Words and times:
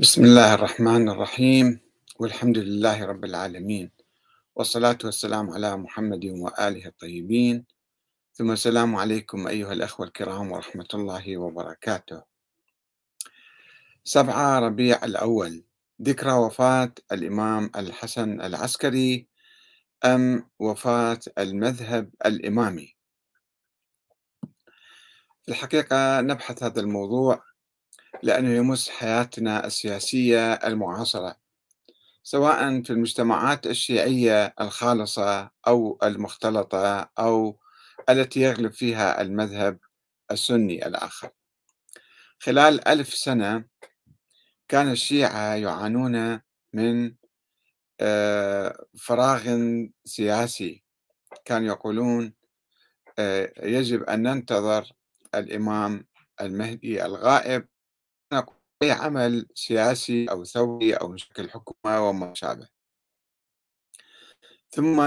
بسم 0.00 0.24
الله 0.24 0.54
الرحمن 0.54 1.08
الرحيم. 1.08 1.80
والحمد 2.20 2.58
لله 2.58 3.04
رب 3.04 3.24
العالمين. 3.24 3.90
والصلاة 4.56 4.98
والسلام 5.04 5.50
على 5.50 5.76
محمد 5.76 6.24
وآله 6.24 6.86
الطيبين. 6.86 7.64
ثم 8.32 8.50
السلام 8.50 8.96
عليكم 8.96 9.46
أيها 9.46 9.72
الأخوة 9.72 10.06
الكرام 10.06 10.52
ورحمة 10.52 10.88
الله 10.94 11.36
وبركاته. 11.36 12.22
سبعة 14.04 14.58
ربيع 14.60 15.04
الأول. 15.04 15.64
ذكرى 16.02 16.32
وفاة 16.32 16.92
الإمام 17.12 17.70
الحسن 17.76 18.40
العسكري 18.40 19.28
أم 20.04 20.50
وفاة 20.58 21.20
المذهب 21.38 22.10
الإمامي. 22.26 22.96
في 25.42 25.48
الحقيقة 25.48 26.20
نبحث 26.20 26.62
هذا 26.62 26.80
الموضوع 26.80 27.55
لأنه 28.22 28.50
يمس 28.56 28.88
حياتنا 28.88 29.66
السياسية 29.66 30.52
المعاصرة 30.52 31.36
سواء 32.22 32.82
في 32.82 32.90
المجتمعات 32.90 33.66
الشيعية 33.66 34.54
الخالصة 34.60 35.50
أو 35.66 35.98
المختلطة 36.02 37.10
أو 37.18 37.58
التي 38.08 38.40
يغلب 38.40 38.72
فيها 38.72 39.20
المذهب 39.20 39.78
السني 40.30 40.86
الآخر. 40.86 41.30
خلال 42.38 42.88
ألف 42.88 43.14
سنة 43.14 43.64
كان 44.68 44.90
الشيعة 44.90 45.54
يعانون 45.54 46.40
من 46.72 47.14
آه، 48.00 48.86
فراغ 48.98 49.58
سياسي. 50.04 50.84
كانوا 51.44 51.68
يقولون 51.68 52.34
آه، 53.18 53.52
يجب 53.62 54.02
أن 54.02 54.22
ننتظر 54.22 54.92
الإمام 55.34 56.06
المهدي 56.40 57.04
الغائب 57.04 57.68
أي 58.82 58.90
عمل 58.90 59.46
سياسي 59.54 60.26
أو 60.30 60.44
ثوري 60.44 60.94
أو 60.94 61.14
نشكل 61.14 61.50
حكومة 61.50 62.08
وما 62.08 62.34
شابه. 62.34 62.68
ثم 64.70 64.98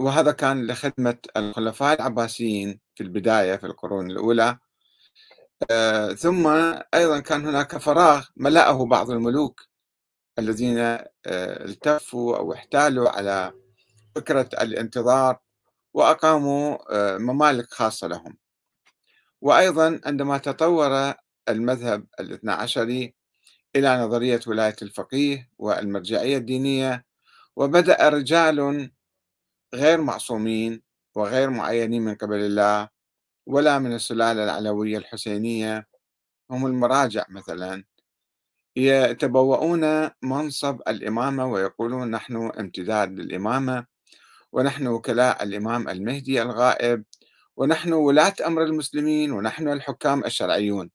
وهذا 0.00 0.32
كان 0.32 0.66
لخدمة 0.66 1.18
الخلفاء 1.36 1.94
العباسيين 1.94 2.80
في 2.94 3.02
البداية 3.02 3.56
في 3.56 3.66
القرون 3.66 4.10
الأولى. 4.10 4.58
آه، 5.70 6.12
ثم 6.12 6.46
أيضا 6.94 7.20
كان 7.20 7.46
هناك 7.46 7.76
فراغ 7.78 8.26
ملأه 8.36 8.86
بعض 8.86 9.10
الملوك 9.10 9.68
الذين 10.38 10.78
آه، 10.78 11.06
التفوا 11.26 12.36
أو 12.36 12.52
احتالوا 12.52 13.08
على 13.08 13.52
فكرة 14.14 14.48
الانتظار 14.62 15.38
وأقاموا 15.94 16.78
آه، 16.90 17.18
ممالك 17.18 17.74
خاصة 17.74 18.06
لهم. 18.08 18.38
وأيضا 19.40 20.00
عندما 20.06 20.38
تطور 20.38 21.14
المذهب 21.48 22.06
الاثنى 22.20 22.52
عشري 22.52 23.14
إلى 23.76 23.96
نظرية 23.96 24.40
ولاية 24.46 24.76
الفقيه 24.82 25.50
والمرجعية 25.58 26.36
الدينية 26.36 27.04
وبدأ 27.56 28.08
رجال 28.08 28.90
غير 29.74 30.00
معصومين 30.00 30.82
وغير 31.14 31.50
معينين 31.50 32.02
من 32.02 32.14
قبل 32.14 32.36
الله 32.36 32.88
ولا 33.46 33.78
من 33.78 33.94
السلالة 33.94 34.44
العلوية 34.44 34.98
الحسينية 34.98 35.88
هم 36.50 36.66
المراجع 36.66 37.24
مثلا. 37.28 37.84
يتبوؤون 38.76 40.10
منصب 40.22 40.80
الإمامة 40.88 41.46
ويقولون 41.46 42.10
نحن 42.10 42.36
امتداد 42.60 43.12
للإمامة 43.20 43.86
ونحن 44.52 44.86
وكلاء 44.86 45.42
الإمام 45.42 45.88
المهدي 45.88 46.42
الغائب 46.42 47.04
ونحن 47.56 47.92
ولاة 47.92 48.34
أمر 48.46 48.64
المسلمين 48.64 49.32
ونحن 49.32 49.68
الحكام 49.68 50.24
الشرعيون. 50.24 50.90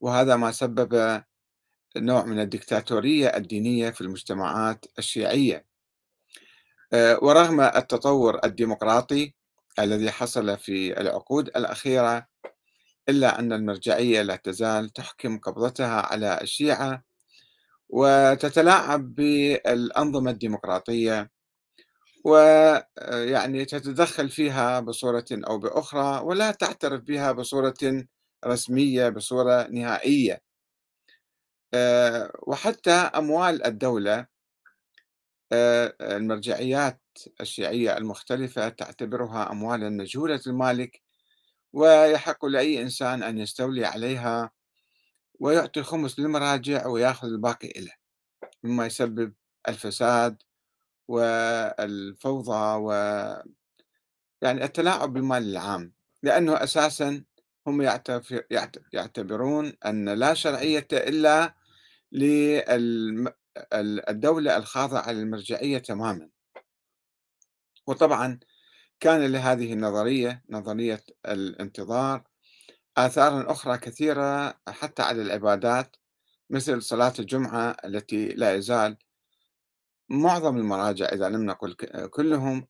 وهذا 0.00 0.36
ما 0.36 0.52
سبب 0.52 1.22
نوع 1.96 2.24
من 2.24 2.40
الدكتاتورية 2.40 3.36
الدينية 3.36 3.90
في 3.90 4.00
المجتمعات 4.00 4.84
الشيعية. 4.98 5.66
آه، 6.92 7.18
ورغم 7.22 7.60
التطور 7.60 8.40
الديمقراطي 8.44 9.34
الذي 9.78 10.10
حصل 10.10 10.58
في 10.58 11.00
العقود 11.00 11.48
الأخيرة 11.48 12.26
إلا 13.08 13.38
أن 13.38 13.52
المرجعية 13.52 14.22
لا 14.22 14.36
تزال 14.36 14.90
تحكم 14.90 15.38
قبضتها 15.38 16.00
على 16.00 16.40
الشيعة 16.42 17.02
وتتلاعب 17.88 19.14
بالأنظمة 19.14 20.30
الديمقراطية 20.30 21.30
ويعني 22.24 23.64
تتدخل 23.64 24.30
فيها 24.30 24.80
بصورة 24.80 25.24
أو 25.32 25.58
بأخرى 25.58 26.20
ولا 26.24 26.50
تعترف 26.50 27.00
بها 27.02 27.32
بصورة 27.32 28.06
رسمية 28.46 29.08
بصورة 29.08 29.68
نهائية. 29.70 30.42
آه، 31.74 32.32
وحتى 32.42 32.90
أموال 32.90 33.66
الدولة 33.66 34.26
آه، 35.52 35.94
المرجعيات 36.00 37.00
الشيعية 37.40 37.96
المختلفة 37.96 38.68
تعتبرها 38.68 39.52
أموالا 39.52 39.90
مجهولة 39.90 40.40
المالك 40.46 41.02
ويحق 41.72 42.44
لأي 42.46 42.82
إنسان 42.82 43.22
أن 43.22 43.38
يستولي 43.38 43.86
عليها 43.86 44.50
ويعطي 45.40 45.82
خمس 45.82 46.18
للمراجع 46.18 46.86
ويأخذ 46.86 47.28
الباقي 47.28 47.68
إليه 47.68 47.98
مما 48.62 48.86
يسبب 48.86 49.34
الفساد 49.68 50.42
والفوضى 51.08 52.80
و 52.84 52.92
يعني 54.42 54.64
التلاعب 54.64 55.12
بالمال 55.12 55.42
العام. 55.42 55.92
لأنه 56.22 56.62
أساسا 56.62 57.24
هم 57.66 57.82
يعتبرون 58.92 59.72
أن 59.86 60.08
لا 60.08 60.34
شرعية 60.34 60.86
إلا 60.92 61.54
للدولة 62.12 63.36
الخاضعة 64.56 65.12
للمرجعية 65.12 65.78
تماما. 65.78 66.28
وطبعا 67.86 68.38
كان 69.00 69.32
لهذه 69.32 69.72
النظرية 69.72 70.42
نظرية 70.50 71.04
الانتظار 71.26 72.24
آثار 72.96 73.50
أخرى 73.52 73.78
كثيرة 73.78 74.54
حتى 74.68 75.02
على 75.02 75.22
العبادات 75.22 75.96
مثل 76.50 76.82
صلاة 76.82 77.12
الجمعة 77.18 77.76
التي 77.84 78.28
لا 78.28 78.54
يزال. 78.54 78.96
معظم 80.08 80.56
المراجع 80.56 81.06
إذا 81.06 81.28
لم 81.28 81.44
نقل 81.46 81.74
كلهم 82.10 82.66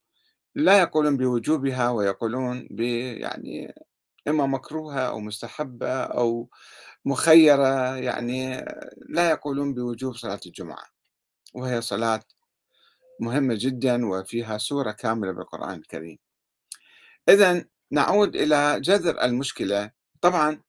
لا 0.54 0.78
يقولون 0.81 1.16
بوجوبها 1.16 1.91
ويقولون 1.91 2.69
ب 2.71 2.81
يعني 2.81 3.75
إما 4.28 4.46
مكروهة 4.46 5.00
أو 5.00 5.20
مستحبة 5.20 5.88
أو 6.02 6.48
مخيرة 7.04 7.96
يعني 7.96 8.64
لا 9.08 9.30
يقولون 9.30 9.74
بوجوب 9.74 10.14
صلاة 10.16 10.40
الجمعة. 10.46 10.84
وهي 11.54 11.80
صلاة 11.80 12.22
مهمة 13.20 13.56
جدا 13.58 14.06
وفيها 14.06 14.58
سورة 14.58 14.92
كاملة 14.92 15.32
بالقرآن 15.32 15.78
الكريم. 15.78 16.18
إذا 17.28 17.64
نعود 17.90 18.36
إلى 18.36 18.80
جذر 18.80 19.22
المشكلة. 19.22 19.90
طبعا 20.20 20.62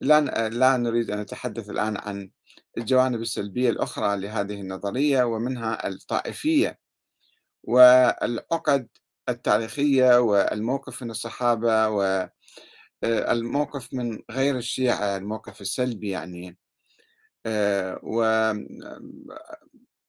لا 0.00 0.48
لا 0.48 0.76
نريد 0.76 1.10
أن 1.10 1.20
نتحدث 1.20 1.70
الآن 1.70 1.96
عن 1.96 2.30
الجوانب 2.78 3.20
السلبية 3.20 3.70
الأخرى 3.70 4.20
لهذه 4.20 4.60
النظرية 4.60 5.24
ومنها 5.24 5.88
الطائفية 5.88 6.78
والعقد 7.62 8.88
التاريخية 9.28 10.20
والموقف 10.20 11.02
من 11.02 11.10
الصحابة 11.10 11.88
و 11.88 12.28
الموقف 13.04 13.94
من 13.94 14.22
غير 14.30 14.56
الشيعة 14.56 15.16
الموقف 15.16 15.60
السلبي 15.60 16.10
يعني. 16.10 16.56
آه، 17.46 18.00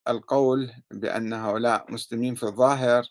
والقول 0.08 0.72
بأن 0.92 1.34
هؤلاء 1.34 1.92
مسلمين 1.92 2.36
في 2.36 2.44
الظاهر 2.44 3.04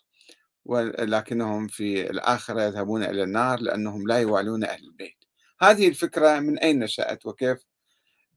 ولكنهم 0.65 1.67
في 1.67 2.09
الآخرة 2.09 2.61
يذهبون 2.61 3.03
إلى 3.03 3.23
النار 3.23 3.59
لأنهم 3.59 4.07
لا 4.07 4.19
يوالون 4.19 4.63
أهل 4.63 4.83
البيت. 4.83 5.17
هذه 5.61 5.87
الفكرة 5.87 6.39
من 6.39 6.59
أين 6.59 6.79
نشأت 6.79 7.25
وكيف 7.25 7.65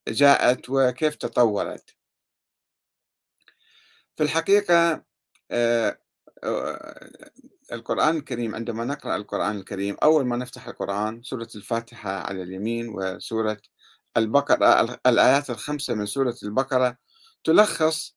جاءت 0.08 0.70
وكيف 0.70 1.14
تطورت؟ 1.14 1.96
في 4.16 4.22
الحقيقة 4.22 5.04
آه، 5.50 5.98
القرآن 7.72 8.16
الكريم 8.16 8.54
عندما 8.54 8.84
نقرأ 8.84 9.16
القرآن 9.16 9.56
الكريم 9.56 9.96
أول 10.02 10.26
ما 10.26 10.36
نفتح 10.36 10.68
القرآن 10.68 11.22
سورة 11.22 11.48
الفاتحة 11.54 12.10
على 12.10 12.42
اليمين 12.42 12.88
وسورة 12.88 13.60
البقرة 14.16 14.98
الآيات 15.06 15.50
الخمسة 15.50 15.94
من 15.94 16.06
سورة 16.06 16.36
البقرة 16.42 16.96
تلخص 17.44 18.16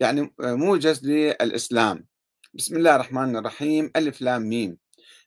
يعني 0.00 0.34
موجز 0.40 1.06
للإسلام. 1.06 2.06
بسم 2.54 2.76
الله 2.76 2.94
الرحمن 2.94 3.36
الرحيم 3.36 3.90
ألف 3.96 4.22
لام 4.22 4.42
ميم. 4.42 4.78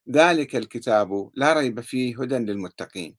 ذلك 0.10 0.56
الكتاب 0.56 1.31
لا 1.34 1.54
ريب 1.54 1.80
فيه 1.80 2.22
هدى 2.22 2.38
للمتقين. 2.38 3.18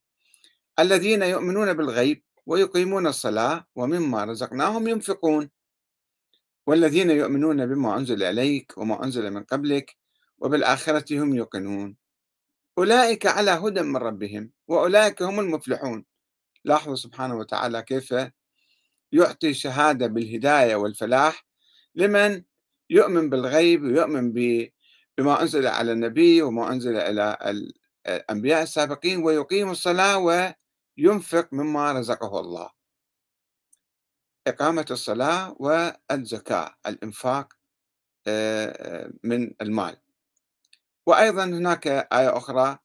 الذين 0.79 1.23
يؤمنون 1.23 1.73
بالغيب 1.73 2.23
ويقيمون 2.45 3.07
الصلاة 3.07 3.67
ومما 3.75 4.23
رزقناهم 4.23 4.87
ينفقون. 4.87 5.49
والذين 6.67 7.09
يؤمنون 7.09 7.65
بما 7.65 7.97
أنزل 7.97 8.23
إليك 8.23 8.77
وما 8.77 9.03
أنزل 9.03 9.31
من 9.31 9.43
قبلك 9.43 10.02
وبالآخرة 10.43 11.23
هم 11.23 11.35
يوقنون. 11.35 11.97
أولئك 12.77 13.25
على 13.25 13.51
هدى 13.51 13.81
من 13.81 13.97
ربهم 13.97 14.51
وأولئك 14.67 15.21
هم 15.21 15.39
المفلحون. 15.39 16.05
لاحظوا 16.65 16.95
سبحانه 16.95 17.35
وتعالى 17.35 17.81
كيف 17.81 18.13
يعطي 19.11 19.53
شهادة 19.53 20.07
بالهداية 20.07 20.75
والفلاح 20.75 21.45
لمن 21.95 22.43
يؤمن 22.89 23.29
بالغيب 23.29 23.83
ويؤمن 23.83 24.33
بما 24.33 25.41
أنزل 25.41 25.67
على 25.67 25.91
النبي 25.91 26.41
وما 26.41 26.71
أنزل 26.71 26.95
إلى 26.95 27.37
الأنبياء 28.07 28.63
السابقين 28.63 29.23
ويقيم 29.23 29.71
الصلاة 29.71 30.17
وينفق 30.97 31.53
مما 31.53 31.91
رزقه 31.91 32.39
الله. 32.39 32.69
إقامة 34.47 34.85
الصلاة 34.91 35.55
والزكاة 35.59 36.75
الإنفاق 36.87 37.53
آه، 38.27 39.11
من 39.23 39.51
المال. 39.61 40.02
وأيضا 41.05 41.43
هناك 41.45 41.87
آية 41.87 42.37
أخرى 42.37 42.77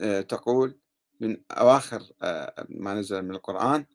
آه، 0.00 0.20
تقول 0.20 0.78
من 1.20 1.36
أواخر 1.50 2.02
آه، 2.22 2.66
ما 2.68 2.94
نزل 2.94 3.22
من 3.22 3.30
القرآن 3.30 3.86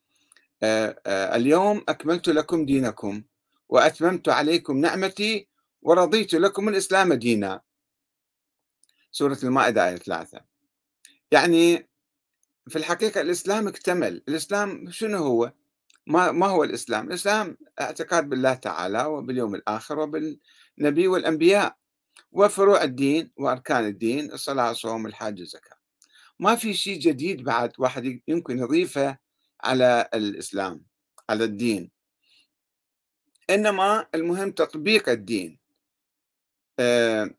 اليوم 1.07 1.83
أكملت 1.89 2.29
لكم 2.29 2.65
دينكم 2.65 3.23
وأتممت 3.69 4.29
عليكم 4.29 4.77
نعمتي 4.77 5.47
ورضيت 5.81 6.33
لكم 6.33 6.69
الإسلام 6.69 7.13
دينا. 7.13 7.61
سورة 9.11 9.37
المائدة 9.43 9.89
آية 9.89 9.95
ثلاثة. 9.95 10.41
يعني 11.31 11.89
في 12.69 12.75
الحقيقة 12.75 13.21
الإسلام 13.21 13.67
اكتمل. 13.67 14.23
الإسلام 14.27 14.91
شنو 14.91 15.17
هو؟ 15.17 15.53
ما, 16.07 16.31
ما 16.31 16.47
هو 16.47 16.63
الإسلام؟ 16.63 17.07
الإسلام 17.07 17.57
اعتقاد 17.81 18.29
بالله 18.29 18.53
تعالى 18.53 19.05
وباليوم 19.05 19.55
الآخر 19.55 19.99
وبالنبي 19.99 21.07
والأنبياء. 21.07 21.77
وفروع 22.33 22.83
الدين 22.83 23.31
وأركان 23.37 23.85
الدين 23.85 24.31
الصلاة 24.31 24.71
الصوم 24.71 25.05
الحج 25.05 25.39
الزكاة. 25.41 25.77
ما 26.39 26.55
في 26.55 26.73
شيء 26.73 26.99
جديد 26.99 27.43
بعد 27.43 27.73
واحد 27.77 28.21
يمكن 28.27 28.59
يضيفه 28.59 29.17
على 29.63 30.09
الإسلام 30.13 30.85
على 31.29 31.43
الدين. 31.43 31.91
إنما 33.49 34.07
المهم 34.15 34.51
تطبيق 34.51 35.09
الدين. 35.09 35.59
آه 36.79 37.29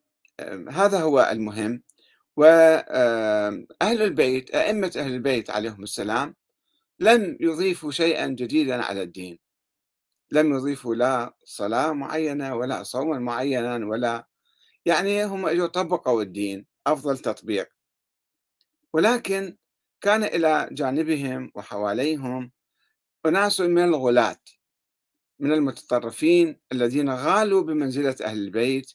آه 0.41 0.64
هذا 0.70 1.00
هو 1.00 1.29
المهم. 1.32 1.82
وأهل 2.37 3.67
آه، 3.82 3.93
البيت 3.93 4.55
أئمة 4.55 4.93
أهل 4.96 5.14
البيت 5.14 5.50
عليهم 5.50 5.82
السلام 5.82 6.35
لم 7.00 7.37
يضيفوا 7.41 7.91
شيئا 7.91 8.26
جديدا 8.26 8.85
على 8.85 9.02
الدين. 9.02 9.38
لم 10.31 10.55
يضيفوا 10.55 10.94
لا 10.94 11.35
صلاة 11.44 11.93
معينة 11.93 12.55
ولا 12.56 12.82
صوما 12.82 13.19
معينا 13.19 13.87
ولا 13.87 14.26
يعني 14.86 15.25
هم 15.25 15.46
اجوا 15.46 15.66
طبقوا 15.66 16.22
الدين 16.22 16.66
أفضل 16.86 17.19
تطبيق. 17.19 17.69
ولكن 18.92 19.56
كان 20.00 20.25
إلى 20.25 20.69
جانبهم 20.72 21.52
وحواليهم 21.54 22.52
أناس 23.26 23.60
من 23.60 23.84
الغلاة 23.84 24.40
من 25.40 25.52
المتطرفين 25.52 26.60
الذين 26.72 27.10
غالوا 27.10 27.62
بمنزلة 27.62 28.16
أهل 28.25 28.38
البيت 28.38 28.92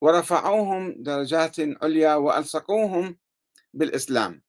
ورفعوهم 0.00 0.94
درجات 1.02 1.56
عليا 1.60 2.14
وألصقوهم 2.14 3.18
بالإسلام. 3.74 4.42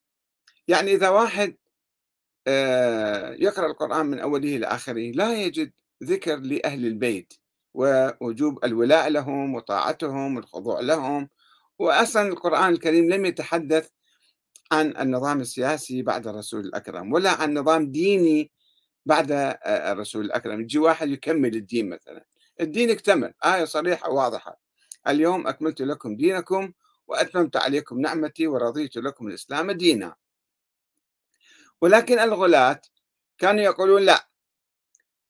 يعني 0.67 0.91
إذا 0.91 1.09
واحد 1.09 1.57
آه، 2.47 3.33
يقرأ 3.33 3.67
القرآن 3.67 4.05
من 4.05 4.19
أوله 4.19 4.55
إلى 4.55 4.65
آخره 4.65 5.11
لا 5.11 5.43
يجد 5.43 5.71
ذكر 6.03 6.35
لأهل 6.39 6.85
البيت. 6.85 7.33
ووجوب 7.73 8.65
الولاء 8.65 9.09
لهم 9.09 9.55
وطاعتهم 9.55 10.35
والخضوع 10.35 10.79
لهم. 10.79 11.29
وأصلا 11.79 12.27
القرآن 12.27 12.73
الكريم 12.73 13.09
لم 13.09 13.25
يتحدث 13.25 13.89
عن 14.71 14.97
النظام 14.97 15.41
السياسي 15.41 16.01
بعد 16.01 16.27
الرسول 16.27 16.65
الأكرم 16.65 17.13
ولا 17.13 17.31
عن 17.31 17.53
نظام 17.53 17.91
ديني 17.91 18.51
بعد 19.05 19.31
آه، 19.31 19.91
الرسول 19.91 20.25
الأكرم. 20.25 20.61
يجي 20.61 20.79
واحد 20.79 21.09
يكمل 21.09 21.55
الدين 21.55 21.89
مثلا. 21.89 22.25
الدين 22.61 22.89
اكتمل 22.89 23.33
آية 23.45 23.65
صريحة 23.65 24.09
واضحة 24.09 24.59
اليوم 25.07 25.47
أكملت 25.47 25.81
لكم 25.81 26.15
دينكم 26.15 26.71
وأتممت 27.07 27.57
عليكم 27.57 28.01
نعمتي 28.01 28.47
ورضيت 28.47 28.97
لكم 28.97 29.27
الإسلام 29.27 29.71
دينا. 29.71 30.15
ولكن 31.81 32.19
الغلاة 32.19 32.81
كانوا 33.37 33.61
يقولون 33.61 34.01
لا 34.01 34.30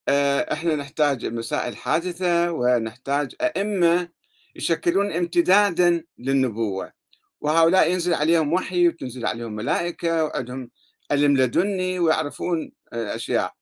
إحنا 0.09 0.75
نحتاج 0.75 1.25
مسائل 1.25 1.77
حادثة 1.77 2.51
ونحتاج 2.51 3.35
أئمة 3.41 4.09
يشكلون 4.55 5.11
امتدادا 5.11 6.03
للنبوة. 6.17 6.93
وهؤلاء 7.41 7.91
ينزل 7.91 8.13
عليهم 8.13 8.53
وحي 8.53 8.87
وتنزل 8.87 9.25
عليهم 9.25 9.55
ملائكة 9.55 10.23
وعندهم 10.23 10.71
علم 11.11 11.37
لدني 11.37 11.99
ويعرفون 11.99 12.71
آه، 12.93 13.15
أشياء. 13.15 13.53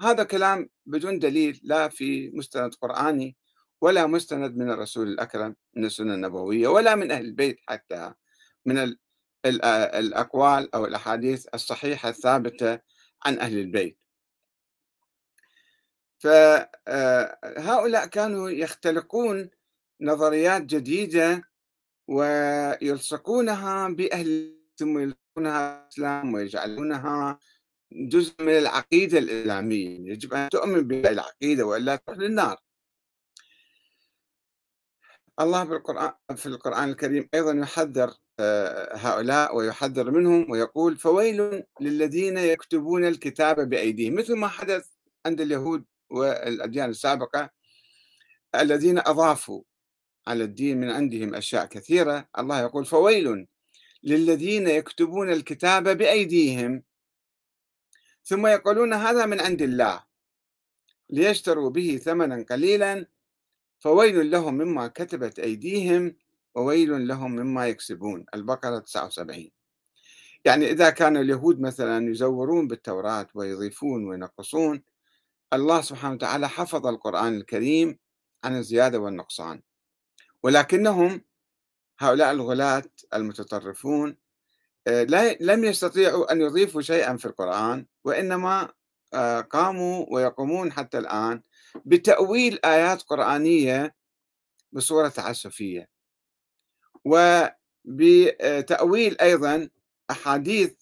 هذا 0.00 0.22
كلام 0.24 0.68
بدون 0.86 1.18
دليل 1.18 1.60
لا 1.64 1.88
في 1.88 2.30
مستند 2.34 2.74
قرآني 2.74 3.36
ولا 3.80 4.06
مستند 4.06 4.56
من 4.56 4.70
الرسول 4.70 5.08
الأكرم 5.08 5.56
من 5.76 5.84
السنة 5.84 6.14
النبوية 6.14 6.68
ولا 6.68 6.94
من 6.94 7.10
أهل 7.10 7.24
البيت 7.24 7.58
حتى 7.68 8.12
من 8.66 8.96
الأقوال 9.46 10.74
أو 10.74 10.86
الأحاديث 10.86 11.46
الصحيحة 11.54 12.08
الثابتة 12.08 12.78
عن 13.26 13.38
أهل 13.38 13.58
البيت. 13.58 13.98
فهؤلاء 16.18 18.02
آه، 18.02 18.06
كانوا 18.06 18.50
يختلقون 18.50 19.50
نظريات 20.00 20.62
جديدة 20.62 21.42
ويلصقونها 22.08 23.88
بأهل 23.88 24.56
ثم 24.76 24.98
يلصقونها 24.98 25.82
الإسلام 25.84 26.34
ويجعلونها 26.34 27.38
جزء 27.92 28.34
من 28.40 28.58
العقيدة 28.58 29.18
الإسلامية. 29.18 30.12
يجب 30.12 30.34
أن 30.34 30.48
تؤمن 30.48 30.88
بالعقيدة 30.88 31.64
وإلا 31.66 31.96
تروح 31.96 32.18
للنار. 32.18 32.56
الله 35.40 35.64
بالقرآن 35.64 36.12
في 36.36 36.46
القرآن 36.46 36.88
الكريم 36.88 37.28
أيضا 37.34 37.52
يحذر 37.52 38.14
آه، 38.40 38.96
هؤلاء 38.96 39.56
ويحذر 39.56 40.10
منهم 40.10 40.50
ويقول 40.50 40.96
فويل 40.96 41.62
للذين 41.80 42.38
يكتبون 42.38 43.04
الكتاب 43.04 43.68
بأيديهم. 43.68 44.14
مثل 44.14 44.36
ما 44.36 44.48
حدث 44.48 44.88
عند 45.26 45.40
اليهود 45.40 45.84
والأديان 46.10 46.90
السابقة 46.90 47.50
الذين 48.54 48.98
أضافوا 48.98 49.62
على 50.26 50.44
الدين 50.44 50.80
من 50.80 50.90
عندهم 50.90 51.34
أشياء 51.34 51.66
كثيرة. 51.66 52.28
الله 52.38 52.60
يقول 52.60 52.84
فويل 52.84 53.46
للذين 54.02 54.68
يكتبون 54.68 55.32
الكتاب 55.32 55.88
بأيديهم. 55.88 56.82
ثم 58.24 58.46
يقولون 58.46 58.92
هذا 58.92 59.26
من 59.26 59.40
عند 59.40 59.62
الله. 59.62 60.04
ليشتروا 61.10 61.70
به 61.70 62.00
ثمنا 62.04 62.46
قليلا. 62.50 63.06
فويل 63.78 64.30
لهم 64.30 64.54
مما 64.54 64.86
كتبت 64.86 65.38
أيديهم 65.38 66.16
وويل 66.54 67.08
لهم 67.08 67.32
مما 67.32 67.66
يكسبون. 67.66 68.26
البقرة 68.34 68.78
79 68.78 69.50
يعني 70.44 70.70
إذا 70.70 70.90
كان 70.90 71.16
اليهود 71.16 71.60
مثلا 71.60 72.10
يزورون 72.10 72.68
بالتوراة 72.68 73.26
ويضيفون 73.34 74.04
وينقصون 74.04 74.82
الله 75.52 75.80
سبحانه 75.80 76.14
وتعالى 76.14 76.48
حفظ 76.48 76.86
القرآن 76.86 77.36
الكريم 77.36 77.98
عن 78.44 78.56
الزيادة 78.56 78.98
والنقصان. 78.98 79.62
ولكنهم 80.42 81.24
هؤلاء 81.98 82.30
الغلاة 82.32 82.82
المتطرفون 83.14 84.16
آه، 84.86 85.36
لم 85.40 85.64
يستطيعوا 85.64 86.32
أن 86.32 86.40
يضيفوا 86.40 86.82
شيئا 86.82 87.16
في 87.16 87.24
القرآن 87.26 87.86
وإنما 88.04 88.72
آه، 89.14 89.40
قاموا 89.40 90.06
ويقومون 90.10 90.72
حتى 90.72 90.98
الآن 90.98 91.42
بتأويل 91.84 92.58
آيات 92.64 93.02
قرآنية 93.02 93.94
بصورة 94.72 95.08
تعسفية. 95.08 95.88
وبتأويل 97.04 97.56
أيضا 99.20 99.68
أحاديث 100.10 100.74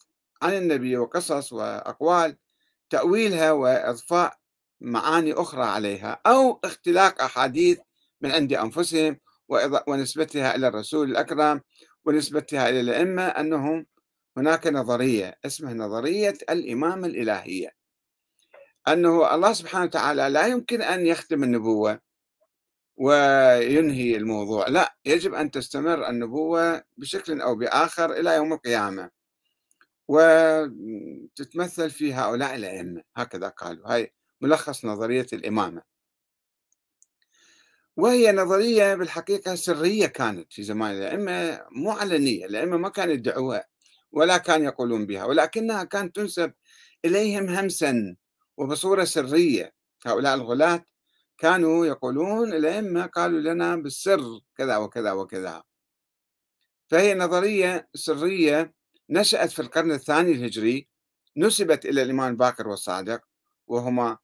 عن 0.42 0.54
النبي 0.54 0.96
وقصص 0.96 1.52
وأقوال 1.52 2.36
تأويلها 2.90 3.52
وإضفاء 3.52 4.43
معاني 4.80 5.32
أخرى 5.32 5.64
عليها 5.64 6.20
أو 6.26 6.60
اختلاق 6.64 7.22
أحاديث 7.22 7.78
من 8.20 8.30
عند 8.30 8.52
أنفسهم 8.52 9.18
ونسبتها 9.88 10.54
إلى 10.54 10.68
الرسول 10.68 11.10
الأكرم 11.10 11.60
ونسبتها 12.04 12.68
إلى 12.68 12.80
الأئمة 12.80 13.22
أنهم 13.22 13.86
هناك 14.36 14.66
نظرية 14.66 15.38
اسمها 15.44 15.74
نظرية 15.74 16.34
الإمامة 16.50 17.06
الإلهية 17.06 17.70
أنه 18.88 19.34
الله 19.34 19.52
سبحانه 19.52 19.84
وتعالى 19.84 20.28
لا 20.28 20.46
يمكن 20.46 20.82
أن 20.82 21.06
يختم 21.06 21.44
النبوة 21.44 22.00
وينهي 22.96 24.16
الموضوع 24.16 24.68
لا 24.68 24.96
يجب 25.04 25.34
أن 25.34 25.50
تستمر 25.50 26.08
النبوة 26.08 26.82
بشكل 26.96 27.40
أو 27.40 27.54
بآخر 27.54 28.12
إلى 28.12 28.34
يوم 28.34 28.52
القيامة 28.52 29.10
وتتمثل 30.08 31.90
في 31.90 32.14
هؤلاء 32.14 32.54
الأئمة 32.54 33.02
هكذا 33.16 33.48
قالوا. 33.48 33.92
هاي 33.94 34.14
ملخص 34.40 34.84
نظرية 34.84 35.26
الإمامة. 35.32 35.82
وهي 37.96 38.32
نظرية 38.32 38.94
بالحقيقة 38.94 39.54
سرية 39.54 40.06
كانت 40.06 40.52
في 40.52 40.62
زمان 40.62 40.96
الأئمة 40.96 41.66
مو 41.70 41.90
علنية 41.90 42.46
الأئمة 42.46 42.76
ما 42.76 42.88
كانوا 42.88 43.14
يدعوها 43.14 43.64
ولا 44.12 44.38
كانوا 44.38 44.66
يقولون 44.66 45.06
بها 45.06 45.24
ولكنها 45.24 45.84
كانت 45.84 46.16
تنسب 46.16 46.52
إليهم 47.04 47.48
همسا 47.48 48.16
وبصورة 48.56 49.04
سرية. 49.04 49.74
هؤلاء 50.06 50.34
الغلاة 50.34 50.84
كانوا 51.38 51.86
يقولون 51.86 52.52
الأئمة 52.52 53.06
قالوا 53.06 53.40
لنا 53.40 53.76
بالسر 53.76 54.40
كذا 54.56 54.76
وكذا 54.76 55.12
وكذا. 55.12 55.62
فهي 56.90 57.14
نظرية 57.14 57.88
سرية 57.94 58.74
نشأت 59.10 59.50
في 59.50 59.62
القرن 59.62 59.92
الثاني 59.92 60.32
الهجري 60.32 60.88
نسبت 61.36 61.86
إلى 61.86 62.02
الإمام 62.02 62.36
باكر 62.36 62.68
والصادق 62.68 63.20
وهما 63.66 64.18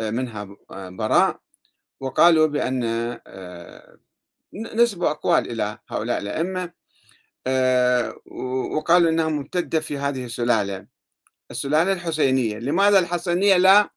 منها 0.00 0.56
آه، 0.70 0.88
براء 0.88 1.40
وقالوا 2.00 2.46
بأن 2.46 2.84
آه، 3.26 3.98
نسبوا 4.54 5.10
أقوال 5.10 5.50
إلى 5.50 5.78
هؤلاء 5.88 6.18
الأئمة 6.18 6.72
وقالوا 8.76 9.10
أنها 9.10 9.28
ممتدة 9.28 9.80
في 9.80 9.98
هذه 9.98 10.24
السلالة. 10.24 10.86
السلالة 11.50 11.92
الحسينية. 11.92 12.58
لماذا 12.58 12.98
الحسنية 12.98 13.56
لا 13.56 13.90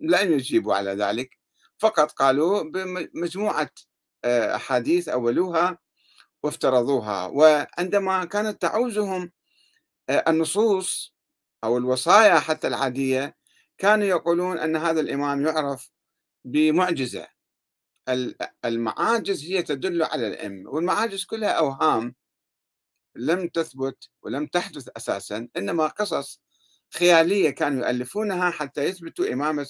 لم 0.00 0.32
يجيبوا 0.32 0.74
على 0.74 0.90
ذلك. 0.90 1.38
فقط 1.78 2.12
قالوا 2.12 2.62
بمجموعة 2.62 3.70
أحاديث 4.26 5.08
أولوها 5.08 5.78
وافترضوها. 6.42 7.26
وعندما 7.26 8.24
كانت 8.24 8.62
تعوزهم 8.62 9.32
النصوص 10.10 11.14
أو 11.64 11.78
الوصايا 11.78 12.38
حتى 12.40 12.66
العادية 12.68 13.36
كانوا 13.78 14.06
يقولون 14.06 14.58
أن 14.58 14.76
هذا 14.76 15.00
الإمام 15.00 15.46
يعرف 15.46 15.90
بمعجزة. 16.44 17.26
المعاجز 18.64 19.44
هي 19.44 19.62
تدل 19.62 20.02
على 20.02 20.28
الأئمة 20.28 20.70
والمعاجز 20.70 21.24
كلها 21.24 21.50
أوهام 21.50 22.14
لم 23.16 23.48
تثبت 23.48 24.08
ولم 24.22 24.46
تحدث 24.46 24.88
أساسا 24.96 25.48
إنما 25.56 25.86
قصص 25.86 26.40
خيالية 26.94 27.50
كانوا 27.50 27.86
يؤلفونها 27.86 28.50
حتى 28.50 28.84
يثبتوا 28.84 29.32
إمامة 29.32 29.66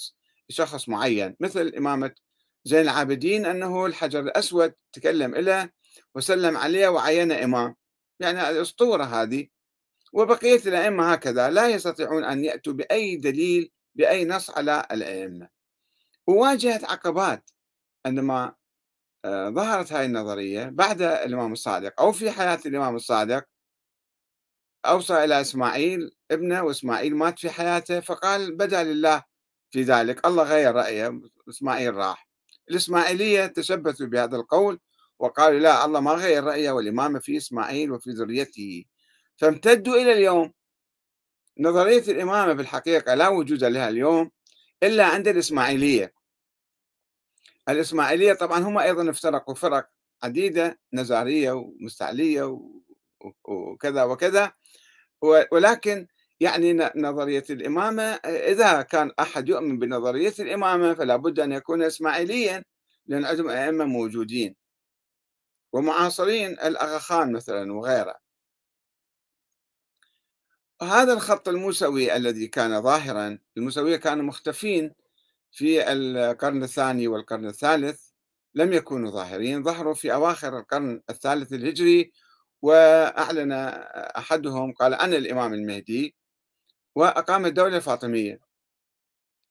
شخص 0.48 0.88
معين 0.88 1.36
مثل 1.40 1.72
إمامة 1.78 2.14
زين 2.64 2.80
العابدين 2.80 3.46
أنه 3.46 3.86
الحجر 3.86 4.20
الأسود 4.20 4.74
تكلم 4.92 5.34
إليه 5.34 5.72
وسلم 6.14 6.56
عليه 6.56 6.88
وعين 6.88 7.32
إمام. 7.32 7.76
يعني 8.20 8.50
الأسطورة 8.50 9.04
هذه. 9.04 9.48
وبقية 10.12 10.60
الأئمة 10.66 11.12
هكذا 11.12 11.50
لا 11.50 11.68
يستطيعون 11.68 12.24
أن 12.24 12.44
يأتوا 12.44 12.72
بأي 12.72 13.16
دليل 13.16 13.70
بأي 13.94 14.24
نص 14.24 14.50
على 14.50 14.86
الأئمة. 14.92 15.48
وواجهت 16.26 16.84
عقبات 16.84 17.50
عندما 18.06 18.54
آه، 19.24 19.48
ظهرت 19.50 19.92
هذه 19.92 20.06
النظرية 20.06 20.64
بعد 20.64 21.02
الإمام 21.02 21.52
الصادق 21.52 22.00
أو 22.02 22.12
في 22.12 22.30
حياة 22.30 22.60
الإمام 22.66 22.96
الصادق. 22.96 23.44
أوصى 24.86 25.24
إلى 25.24 25.40
إسماعيل 25.40 26.10
ابنه 26.30 26.62
وإسماعيل 26.62 27.16
مات 27.16 27.38
في 27.38 27.50
حياته 27.50 28.00
فقال 28.00 28.56
بدأ 28.56 28.82
لله 28.84 29.22
في 29.70 29.82
ذلك 29.82 30.26
الله 30.26 30.42
غير 30.42 30.74
رأيه. 30.74 31.20
إسماعيل 31.48 31.94
راح. 31.94 32.28
الإسماعيلية 32.70 33.46
تشبثوا 33.46 34.06
بهذا 34.06 34.36
القول 34.36 34.80
وقالوا 35.18 35.60
لا 35.60 35.84
الله 35.84 36.00
ما 36.00 36.12
غير 36.12 36.44
رأيه 36.44 36.70
والإمامة 36.70 37.18
في 37.18 37.36
إسماعيل 37.36 37.92
وفي 37.92 38.10
ذريته. 38.10 38.84
فامتدوا 39.36 39.94
إلى 39.94 40.12
اليوم. 40.12 40.52
نظرية 41.58 42.02
الإمامة 42.12 42.52
بالحقيقة 42.52 43.14
لا 43.14 43.28
وجود 43.28 43.64
لها 43.64 43.88
اليوم 43.88 44.30
إلا 44.82 45.06
عند 45.06 45.28
الإسماعيلية. 45.28 46.14
الإسماعيلية 47.68 48.32
طبعا 48.32 48.58
هم 48.58 48.78
أيضا 48.78 49.10
افترقوا 49.10 49.54
فرق 49.54 49.90
عديدة 50.22 50.78
نزارية 50.92 51.52
ومستعلية 51.52 52.60
وكذا 53.44 54.02
وكذا. 54.04 54.52
ولكن 55.52 56.06
يعني 56.40 56.90
نظرية 56.96 57.44
الإمامة 57.50 58.02
إذا 58.24 58.82
كان 58.82 59.12
أحد 59.20 59.48
يؤمن 59.48 59.78
بنظرية 59.78 60.34
الإمامة 60.38 60.94
فلا 60.94 61.16
بد 61.16 61.40
أن 61.40 61.52
يكون 61.52 61.82
إسماعيليا 61.82 62.64
لأن 63.06 63.24
عندهم 63.24 63.48
أئمة 63.48 63.84
موجودين. 63.84 64.56
ومعاصرين 65.72 66.50
الأغا 66.50 67.24
مثلا 67.24 67.72
وغيره. 67.72 68.23
هذا 70.82 71.12
الخط 71.12 71.48
الموسوي 71.48 72.16
الذي 72.16 72.46
كان 72.48 72.82
ظاهرا 72.82 73.38
الموسوية 73.56 73.96
كانوا 73.96 74.24
مختفين 74.24 74.94
في 75.52 75.92
القرن 75.92 76.62
الثاني 76.62 77.08
والقرن 77.08 77.46
الثالث 77.46 78.00
لم 78.54 78.72
يكونوا 78.72 79.10
ظاهرين 79.10 79.62
ظهروا 79.62 79.94
في 79.94 80.14
أواخر 80.14 80.58
القرن 80.58 81.02
الثالث 81.10 81.52
الهجري 81.52 82.12
وأعلن 82.62 83.52
أحدهم 84.18 84.72
قال 84.72 84.94
أنا 84.94 85.16
الإمام 85.16 85.54
المهدي 85.54 86.14
وأقام 86.94 87.46
الدولة 87.46 87.76
الفاطمية. 87.76 88.40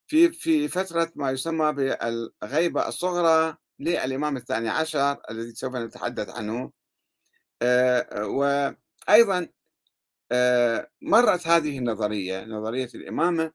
في 0.07 0.31
في 0.31 0.67
فترة 0.67 1.11
ما 1.15 1.31
يسمى 1.31 1.73
بالغيبة 1.73 2.87
الصغرى 2.87 3.57
للإمام 3.79 4.37
الثاني 4.37 4.69
عشر 4.69 5.17
الذي 5.31 5.51
سوف 5.55 5.75
نتحدث 5.75 6.29
عنه. 6.29 6.71
آه، 7.61 8.25
وأيضا 8.27 9.47
مرت 11.01 11.47
هذه 11.47 11.77
النظرية 11.77 12.45
نظرية 12.45 12.89
الإمامة 12.95 13.51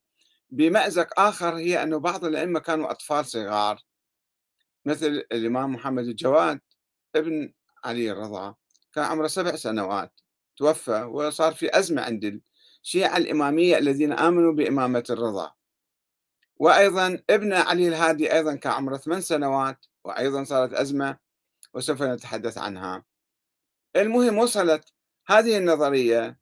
بمأزق 0.50 1.20
آخر 1.20 1.56
هي 1.56 1.82
أن 1.82 1.98
بعض 1.98 2.24
الأئمة 2.24 2.60
كانوا 2.60 2.90
أطفال 2.90 3.26
صغار 3.26 3.84
مثل 4.84 5.06
الإمام 5.32 5.72
محمد 5.72 6.04
الجواد 6.04 6.60
ابن 7.16 7.52
علي 7.84 8.12
الرضا 8.12 8.54
كان 8.94 9.04
عمره 9.04 9.26
سبع 9.26 9.56
سنوات 9.56 10.20
توفى 10.56 11.02
وصار 11.02 11.54
في 11.54 11.78
أزمة 11.78 12.02
عند 12.02 12.40
الشيعة 12.82 13.16
الإمامية 13.16 13.78
الذين 13.78 14.12
آمنوا 14.12 14.52
بإمامة 14.52 15.04
الرضا. 15.10 15.52
وأيضا 16.56 17.22
ابن 17.30 17.52
علي 17.52 17.88
الهادي 17.88 18.32
أيضا 18.32 18.54
كان 18.54 18.72
عمره 18.72 18.96
ثمان 18.96 19.20
سنوات 19.20 19.86
وأيضا 20.04 20.44
صارت 20.44 20.72
أزمة 20.72 21.18
وسوف 21.74 22.02
نتحدث 22.02 22.58
عنها. 22.58 23.04
المهم 23.96 24.38
وصلت 24.38 24.92
هذه 25.26 25.58
النظرية 25.58 26.38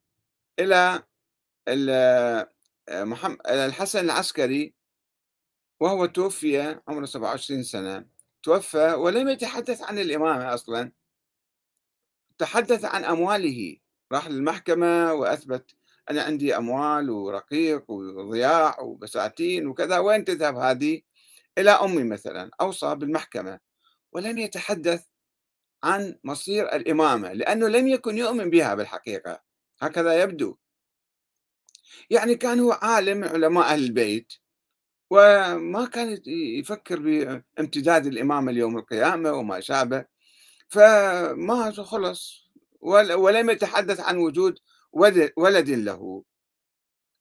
إلى 0.58 1.02
الحسن 3.48 4.04
العسكري 4.04 4.74
وهو 5.80 6.06
توفي 6.06 6.80
عمره 6.88 7.04
27 7.04 7.62
سنة. 7.62 8.06
توفى 8.42 8.92
ولم 8.92 9.28
يتحدث 9.28 9.82
عن 9.82 9.98
الإمامة 9.98 10.54
أصلا. 10.54 10.92
تحدث 12.38 12.84
عن 12.84 13.04
أمواله. 13.04 13.76
راح 14.12 14.28
للمحكمة 14.28 15.12
وأثبت 15.12 15.76
أنا 16.10 16.22
عندي 16.22 16.56
أموال 16.56 17.10
ورقيق 17.10 17.90
وضياع 17.90 18.80
وبساتين 18.80 19.66
وكذا. 19.66 19.98
وين 19.98 20.24
تذهب 20.24 20.56
هذه؟ 20.56 21.02
إلى 21.58 21.70
أمي 21.70 22.04
مثلا 22.04 22.50
أوصى 22.60 22.94
بالمحكمة. 22.94 23.60
ولم 24.12 24.38
يتحدث 24.38 25.04
عن 25.84 26.18
مصير 26.24 26.74
الإمامة 26.76 27.32
لأنه 27.32 27.68
لم 27.68 27.88
يكن 27.88 28.18
يؤمن 28.18 28.50
بها 28.50 28.74
بالحقيقة. 28.74 29.45
هكذا 29.80 30.22
يبدو. 30.22 30.56
يعني 32.10 32.34
كان 32.34 32.60
هو 32.60 32.72
عالم 32.72 33.16
من 33.18 33.28
علماء 33.28 33.64
أهل 33.64 33.84
البيت 33.84 34.32
وما 35.10 35.86
كان 35.86 36.22
يفكر 36.58 36.98
بامتداد 36.98 38.06
الإمامة 38.06 38.52
ليوم 38.52 38.78
القيامة 38.78 39.32
وما 39.32 39.60
شابه. 39.60 40.04
فما 40.68 41.70
خلص 41.70 42.50
ولم 43.16 43.50
يتحدث 43.50 44.00
عن 44.00 44.16
وجود 44.16 44.58
ولد 45.36 45.70
له. 45.70 46.24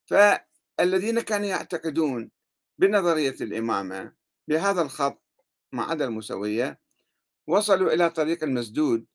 فالذين 0.06 1.22
كانوا 1.22 1.48
يعتقدون 1.48 2.32
بنظرية 2.78 3.36
الإمامة 3.42 4.14
بهذا 4.48 4.82
الخط 4.82 5.22
مع 5.72 5.90
عدا 5.92 6.06
المسوية 6.06 6.80
وصلوا 7.48 7.94
إلى 7.94 8.10
طريق 8.10 8.44
المسدود 8.44 9.06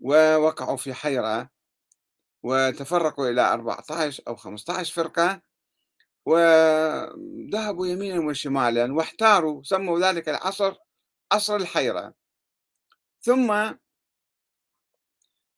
ووقعوا 0.00 0.76
في 0.76 0.94
حيرة. 0.94 1.50
وتفرقوا 2.42 3.28
إلى 3.30 3.40
14 3.52 4.22
أو 4.28 4.36
15 4.36 4.94
فرقة 4.94 5.42
وذهبوا 6.26 7.86
يمينا 7.86 8.20
وشمالا 8.26 8.94
واحتاروا 8.94 9.62
سموا 9.62 10.00
ذلك 10.00 10.28
العصر 10.28 10.74
عصر 11.32 11.56
الحيرة. 11.56 12.14
ثم 13.20 13.74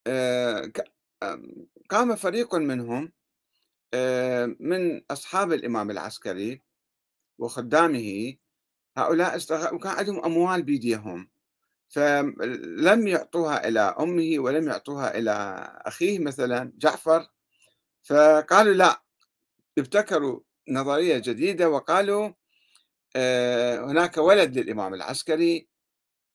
آه، 0.06 0.72
قام 1.90 2.16
فريق 2.16 2.54
منهم 2.54 3.12
آه، 3.94 4.56
من 4.60 5.02
أصحاب 5.10 5.52
الإمام 5.52 5.90
العسكري 5.90 6.62
وخدامه. 7.38 8.36
هؤلاء 8.98 9.36
وكان 9.74 9.92
عندهم 9.92 10.24
أموال 10.24 10.62
بيديهم. 10.62 11.30
فلم 11.94 13.08
يعطوها 13.08 13.68
إلى 13.68 13.80
أمه 13.80 14.38
ولم 14.38 14.68
يعطوها 14.68 15.18
إلى 15.18 15.30
أخيه 15.86 16.18
مثلا 16.18 16.72
جعفر. 16.78 17.26
فقالوا 18.02 18.74
لا 18.74 19.02
ابتكروا 19.78 20.40
نظرية 20.68 21.18
جديدة 21.18 21.70
وقالوا 21.70 22.30
آه، 23.16 23.84
هناك 23.84 24.16
ولد 24.18 24.58
للإمام 24.58 24.94
العسكري 24.94 25.68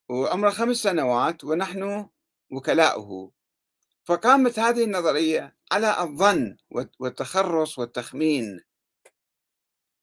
وعمره 0.09 0.49
خمس 0.49 0.77
سنوات 0.77 1.43
ونحن 1.43 2.09
وكلاؤه. 2.51 3.31
فقامت 4.05 4.59
هذه 4.59 4.83
النظرية 4.83 5.57
على 5.71 6.01
الظن 6.01 6.57
والتخرص 6.99 7.79
والتخمين. 7.79 8.61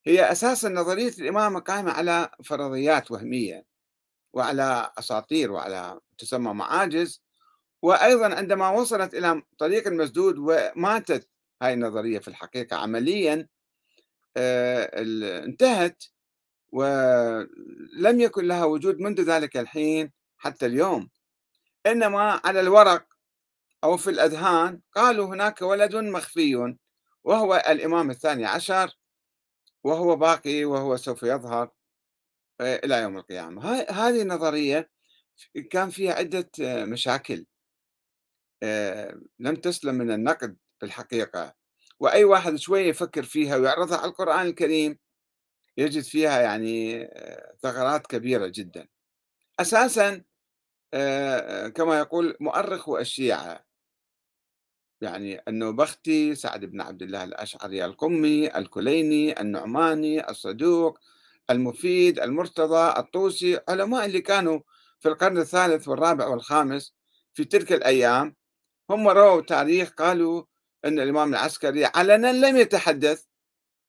هي 0.07 0.33
أساسا 0.33 0.69
نظرية 0.69 1.13
الإمامة 1.19 1.61
قائمة 1.61 1.93
على 1.93 2.31
فرضيات 2.45 3.11
وهمية. 3.11 3.76
وعلى 4.37 4.93
أساطير 4.99 5.53
وعلى 5.53 6.01
تسمى 6.19 6.53
معاجز. 6.55 7.23
وأيضا 7.83 8.35
عندما 8.35 8.71
وصلت 8.71 9.15
إلى 9.15 9.43
طريق 9.59 9.87
المسدود 9.87 10.35
وماتت 10.39 11.29
هاي 11.63 11.75
النظرية 11.75 12.19
في 12.19 12.29
الحقيقة 12.29 12.77
عمليا 12.77 13.49
آه، 14.37 14.91
انتهت 15.45 16.05
ولم 16.73 18.21
يكن 18.21 18.45
لها 18.49 18.65
وجود 18.65 19.01
منذ 19.01 19.21
ذلك 19.23 19.57
الحين 19.57 20.13
حتى 20.39 20.67
اليوم. 20.67 21.11
إنما 21.87 22.41
على 22.45 22.61
الورق 22.61 23.07
أو 23.85 23.97
في 23.97 24.11
الأذهان 24.11 24.81
قالوا 24.95 25.27
هناك 25.27 25.63
ولد 25.63 25.97
مخفي 25.97 26.77
وهو 27.25 27.65
الإمام 27.69 28.11
الثاني 28.11 28.47
عشر 28.47 28.91
وهو 29.85 30.17
باقي 30.17 30.65
وهو 30.65 30.97
سوف 30.97 31.23
يظهر. 31.23 31.71
إلى 32.61 33.03
يوم 33.03 33.17
القيامة. 33.17 33.73
هذه 33.91 34.23
النظرية 34.23 34.91
كان 35.71 35.91
فيها 35.91 36.13
عدة 36.13 36.51
آه، 36.61 36.85
مشاكل 36.85 37.47
آه، 38.63 39.21
لم 39.39 39.57
تسلم 39.57 39.95
من 39.95 40.11
النقد 40.11 40.57
في 40.81 40.87
الحقيقة. 40.87 41.55
وأي 42.01 42.25
واحد 42.25 42.57
شوية 42.57 42.87
يفكر 42.89 43.23
فيها 43.23 43.57
ويعرضها 43.57 43.99
على 43.99 44.11
القرآن 44.11 44.47
الكريم 44.47 44.99
يجد 45.77 46.03
فيها 46.03 46.41
يعني 46.41 47.09
ثغرات 47.63 48.07
كبيرة 48.07 48.47
جدا. 48.47 48.89
أساسا 49.61 50.25
كما 51.75 51.99
يقول 51.99 52.37
مؤرخو 52.41 52.99
الشيعة 52.99 53.67
يعني 55.01 55.43
النوبختي 55.49 56.35
سعد 56.35 56.65
بن 56.65 56.81
عبد 56.81 57.03
الله 57.03 57.25
الأشعري 57.25 57.85
القمي 57.85 58.59
الكليني 58.59 59.41
النعماني 59.41 60.31
الصدوق 60.31 60.99
المفيد 61.51 62.19
المرتضى 62.21 62.99
الطوسي 63.01 63.61
علماء 63.69 64.07
اللي 64.07 64.21
كانوا 64.21 64.61
في 65.01 65.09
القرن 65.09 65.39
الثالث 65.39 65.89
والرابع 65.89 66.27
والخامس 66.27 66.95
في 67.35 67.45
تلك 67.45 67.73
الأيام 67.73 68.37
هم 68.91 69.09
رووا 69.09 69.41
تاريخ 69.41 69.91
قالوا 69.91 70.45
أن 70.85 71.01
الإمام 71.01 71.31
العسكري 71.31 71.85
علنا 71.85 72.33
لم 72.33 72.57
يتحدث 72.57 73.25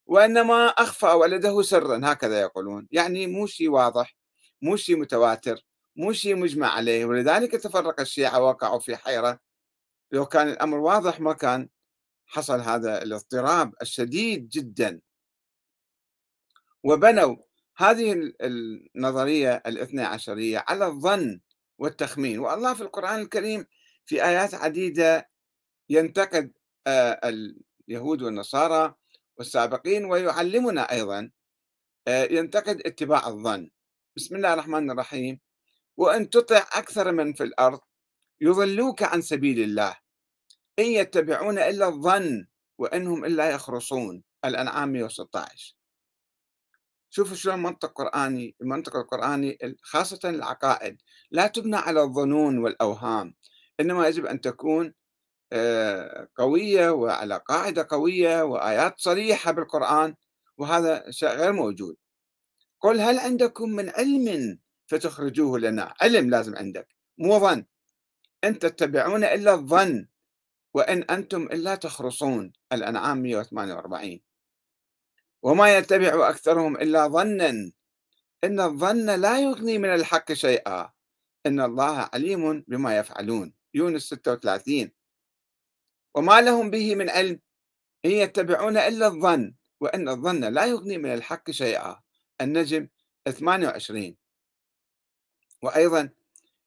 وإنما 0.05 0.67
أخفى 0.67 1.05
ولده 1.05 1.61
سرا 1.61 2.01
هكذا 2.03 2.41
يقولون. 2.41 2.87
يعني 2.91 3.27
مو 3.27 3.47
شيء 3.47 3.69
واضح 3.69 4.15
مو 4.61 4.75
شيء 4.75 4.97
متواتر 4.97 5.65
مو 5.95 6.13
شيء 6.13 6.35
مجمع 6.35 6.67
عليه. 6.67 7.05
ولذلك 7.05 7.51
تفرق 7.51 7.99
الشيعة 7.99 8.41
وقعوا 8.41 8.79
في 8.79 8.95
حيرة. 8.97 9.39
لو 10.11 10.25
كان 10.25 10.49
الأمر 10.49 10.77
واضح 10.77 11.19
ما 11.19 11.33
كان 11.33 11.69
حصل 12.25 12.59
هذا 12.61 13.03
الاضطراب 13.03 13.73
الشديد 13.81 14.49
جدا. 14.49 15.01
وبنوا 16.83 17.35
هذه 17.77 18.33
النظرية 18.41 19.63
الاثنى 19.65 20.01
عشرية 20.01 20.65
على 20.67 20.85
الظن 20.87 21.39
والتخمين. 21.77 22.39
والله 22.39 22.73
في 22.73 22.81
القرآن 22.81 23.19
الكريم 23.19 23.65
في 24.05 24.25
آيات 24.25 24.53
عديدة 24.53 25.29
ينتقد 25.89 26.53
آه، 26.87 27.19
اليهود 27.89 28.21
والنصارى 28.21 28.95
والسابقين 29.37 30.05
ويعلمنا 30.05 30.91
أيضا 30.91 31.31
آه، 32.07 32.23
ينتقد 32.23 32.81
اتباع 32.85 33.27
الظن. 33.27 33.69
بسم 34.15 34.35
الله 34.35 34.53
الرحمن 34.53 34.91
الرحيم. 34.91 35.39
وأن 35.97 36.29
تطع 36.29 36.57
أكثر 36.57 37.11
من 37.11 37.33
في 37.33 37.43
الأرض 37.43 37.79
يضلوك 38.41 39.03
عن 39.03 39.21
سبيل 39.21 39.59
الله. 39.59 39.97
إن 40.79 40.85
يتبعون 40.85 41.59
إلا 41.59 41.87
الظن 41.87 42.47
وإنهم 42.77 43.25
إلا 43.25 43.49
يخرصون. 43.49 44.23
الأنعام 44.45 44.89
116 44.89 45.76
شوفوا 47.09 47.35
شلون 47.35 47.63
منطق 47.63 47.91
قرآني 47.93 48.55
المنطق 48.61 48.95
القرآني 48.95 49.57
خاصة 49.81 50.29
العقائد 50.29 51.01
لا 51.31 51.47
تبنى 51.47 51.75
على 51.75 52.01
الظنون 52.01 52.57
والأوهام 52.57 53.33
إنما 53.79 54.07
يجب 54.07 54.25
أن 54.25 54.41
تكون 54.41 54.93
آه، 55.53 56.27
قوية 56.35 56.89
وعلى 56.89 57.41
قاعدة 57.47 57.87
قوية 57.89 58.43
وآيات 58.43 58.93
صريحة 58.99 59.51
بالقرآن 59.51 60.15
وهذا 60.57 61.11
شيء 61.11 61.29
غير 61.29 61.53
موجود. 61.53 61.95
قل 62.79 63.01
هل 63.01 63.19
عندكم 63.19 63.69
من 63.69 63.89
علم 63.89 64.59
فتخرجوه 64.87 65.59
لنا؟ 65.59 65.93
علم 66.01 66.29
لازم 66.29 66.55
عندك 66.55 66.87
مو 67.17 67.39
ظن. 67.39 67.65
أن 68.43 68.59
تتبعون 68.59 69.23
إلا 69.23 69.53
الظن 69.53 70.07
وإن 70.73 71.03
أنتم 71.03 71.43
إلا 71.43 71.75
تخرصون. 71.75 72.53
الأنعام 72.73 73.21
148 73.21 74.26
وما 75.47 75.77
يتبع 75.77 76.29
أكثرهم 76.29 76.75
إلا 76.75 77.07
ظنا 77.07 77.71
إن 78.43 78.59
الظن 78.59 79.09
لا 79.09 79.39
يغني 79.39 79.77
من 79.77 79.89
الحق 79.89 80.33
شيئا 80.33 80.91
إن 81.45 81.61
الله 81.61 82.09
عليم 82.13 82.65
بما 82.67 82.97
يفعلون. 82.97 83.53
يونس 83.73 84.09
36 84.09 84.91
وما 86.15 86.41
لهم 86.41 86.69
به 86.69 86.95
من 86.95 87.09
علم 87.09 87.39
إن 88.05 88.11
يتبعون 88.11 88.77
إلا 88.77 89.07
الظن 89.07 89.55
وإن 89.79 90.09
الظن 90.09 90.43
لا 90.43 90.65
يغني 90.65 90.97
من 90.97 91.13
الحق 91.13 91.51
شيئا. 91.51 91.99
النجم 92.41 92.87
28 93.29 94.17
وأيضا 95.63 96.09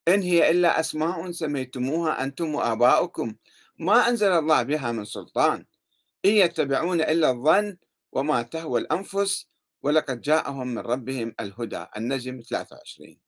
إن 0.08 0.22
هي 0.22 0.50
إلا 0.50 0.80
أسماء 0.80 1.30
سميتموها 1.30 2.24
أنتم 2.24 2.54
وآباؤكم 2.54 3.34
ما 3.78 4.08
أنزل 4.08 4.32
الله 4.32 4.62
بها 4.62 4.92
من 4.92 5.04
سلطان. 5.04 5.66
إن 6.24 6.30
يتبعون 6.30 7.00
إلا 7.00 7.30
الظن 7.30 7.76
وما 8.12 8.42
تهوى 8.42 8.80
الأنفس 8.80 9.46
ولقد 9.82 10.20
جاءهم 10.20 10.68
من 10.68 10.78
ربهم 10.78 11.34
الهدى 11.40 11.86
النجم 11.96 12.40
23 12.40 13.20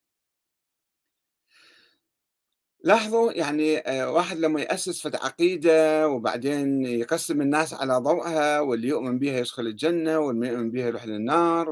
لاحظوا 2.84 3.32
يعني 3.32 3.78
آه، 3.78 4.10
واحد 4.10 4.36
لما 4.38 4.60
يأسس 4.60 5.02
فد 5.02 5.16
عقيدة 5.16 6.08
وبعدين 6.08 6.84
يقسم 6.86 7.40
الناس 7.40 7.74
على 7.74 7.94
ضوءها 7.96 8.60
واللي 8.60 8.88
يؤمن 8.88 9.18
بها 9.18 9.38
يدخل 9.38 9.66
الجنة 9.66 10.18
واللي 10.18 10.48
يؤمن 10.48 10.70
بها 10.70 10.86
يروح 10.86 11.04
للنار 11.06 11.68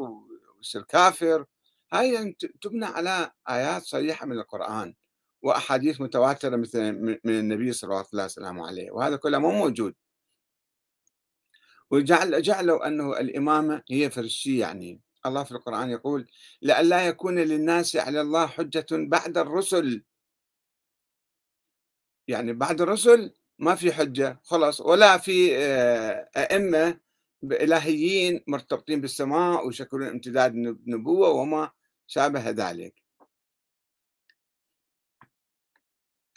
ويصير 0.58 0.82
كافر. 0.82 1.44
هاي 1.92 2.32
تبنى 2.60 2.84
على 2.84 3.30
آيات 3.50 3.82
صريحة 3.82 4.26
من 4.26 4.38
القرآن 4.38 4.94
وأحاديث 5.42 6.00
متواترة 6.00 6.56
مثل 6.56 6.92
من 7.24 7.38
النبي 7.38 7.72
صلى 7.72 7.88
الله 7.88 8.04
عليه 8.14 8.24
وسلم 8.24 8.58
وهذا 8.92 9.16
كله 9.16 9.38
مو 9.38 9.50
موجود. 9.50 9.94
وجعل 11.90 12.42
جعلوا 12.42 12.86
أنه 12.86 13.20
الإمامة 13.20 13.82
هي 13.90 14.10
فرشية 14.10 14.60
يعني. 14.60 15.00
الله 15.26 15.44
في 15.44 15.52
القرآن 15.52 15.90
يقول 15.90 16.26
لئلا 16.62 17.06
يكون 17.06 17.38
للناس 17.38 17.96
على 17.96 18.20
الله 18.20 18.46
حجة 18.46 18.86
بعد 18.92 19.38
الرسل. 19.38 20.04
يعني 22.28 22.52
بعد 22.52 22.80
الرسل 22.80 23.34
ما 23.58 23.74
في 23.74 23.92
حجة 23.92 24.40
خلاص. 24.44 24.80
ولا 24.80 25.18
في 25.18 25.56
آه، 25.56 26.30
أئمة 26.36 27.00
إلهيين 27.44 28.44
مرتبطين 28.46 29.00
بالسماء 29.00 29.66
ويشكلون 29.66 30.06
امتداد 30.08 30.54
نبوة 30.86 31.28
وما 31.30 31.70
شابه 32.06 32.50
ذلك. 32.50 32.94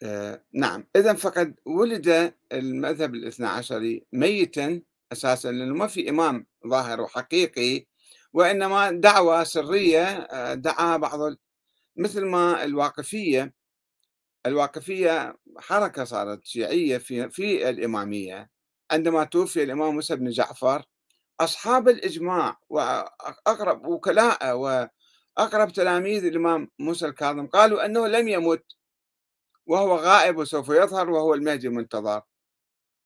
آه، 0.03 0.43
نعم. 0.53 0.87
إذا 0.95 1.13
فقد 1.13 1.55
ولد 1.65 2.33
المذهب 2.51 3.15
الاثنى 3.15 3.47
عشري 3.47 4.05
ميتا 4.13 4.81
أساسا 5.13 5.51
لأنه 5.51 5.75
ما 5.75 5.87
في 5.87 6.09
إمام 6.09 6.47
ظاهر 6.67 7.01
وحقيقي 7.01 7.85
وإنما 8.33 8.91
دعوة 8.91 9.43
سرية 9.43 10.03
آه، 10.05 10.53
دعاها 10.53 10.97
بعض 10.97 11.19
مثل 11.97 12.25
ما 12.25 12.63
الواقفية 12.63 13.53
الواقفية 14.45 15.37
حركة 15.59 16.03
صارت 16.03 16.45
شيعية 16.45 16.97
في 16.97 17.29
في 17.29 17.69
الإمامية. 17.69 18.49
عندما 18.91 19.23
توفي 19.23 19.63
الإمام 19.63 19.93
موسى 19.95 20.15
بن 20.15 20.29
جعفر 20.29 20.85
أصحاب 21.39 21.89
الإجماع 21.89 22.57
وأقرب 22.69 23.85
وكلاء 23.87 24.57
وأقرب 24.57 25.73
تلاميذ 25.73 26.25
الإمام 26.25 26.69
موسى 26.79 27.05
الكاظم 27.05 27.47
قالوا 27.47 27.85
أنه 27.85 28.07
لم 28.07 28.27
يمت 28.27 28.63
وهو 29.67 29.95
غائب 29.95 30.37
وسوف 30.37 30.69
يظهر 30.69 31.09
وهو 31.09 31.33
المهدي 31.33 31.67
المنتظر. 31.67 32.21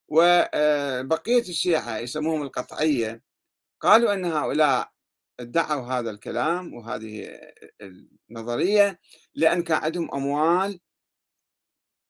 وبقية 0.07 1.41
الشيعة 1.41 1.97
يسموهم 1.97 2.41
القطعية 2.41 3.23
قالوا 3.81 4.13
أن 4.13 4.25
هؤلاء 4.25 4.91
ادعوا 5.39 5.85
هذا 5.87 6.09
الكلام 6.11 6.73
وهذه 6.73 7.39
النظرية 8.29 8.99
لأن 9.35 9.63
كان 9.63 9.77
عندهم 9.77 10.09
أموال 10.13 10.79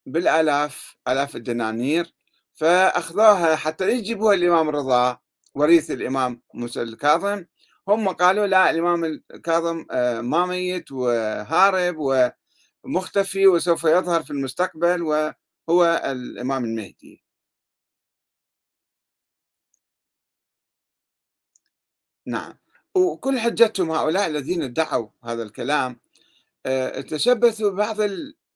بالآلاف 0.05 0.95
آلاف 1.07 1.35
الدنانير 1.35 2.13
فأخذوها 2.53 3.55
حتى 3.55 3.91
يجيبوها 3.91 4.35
الإمام 4.35 4.69
الرضا 4.69 5.19
وريث 5.55 5.91
الإمام 5.91 6.41
موسى 6.53 6.81
الكاظم. 6.81 7.45
هم 7.87 8.09
قالوا 8.09 8.47
لا 8.47 8.69
الإمام 8.69 9.05
الكاظم 9.05 9.85
آه، 9.91 10.21
ما 10.21 10.45
ميت 10.45 10.91
وهارب 10.91 11.95
ومختفي 12.83 13.47
وسوف 13.47 13.83
يظهر 13.83 14.23
في 14.23 14.31
المستقبل 14.31 15.01
وهو 15.01 16.01
الإمام 16.05 16.65
المهدي. 16.65 17.26
نعم. 22.27 22.53
وكل 22.95 23.39
حجتهم 23.39 23.91
هؤلاء 23.91 24.27
الذين 24.27 24.63
ادعوا 24.63 25.09
هذا 25.23 25.43
الكلام 25.43 25.99
آه، 26.65 27.01
تشبثوا 27.01 27.69
ببعض 27.71 27.97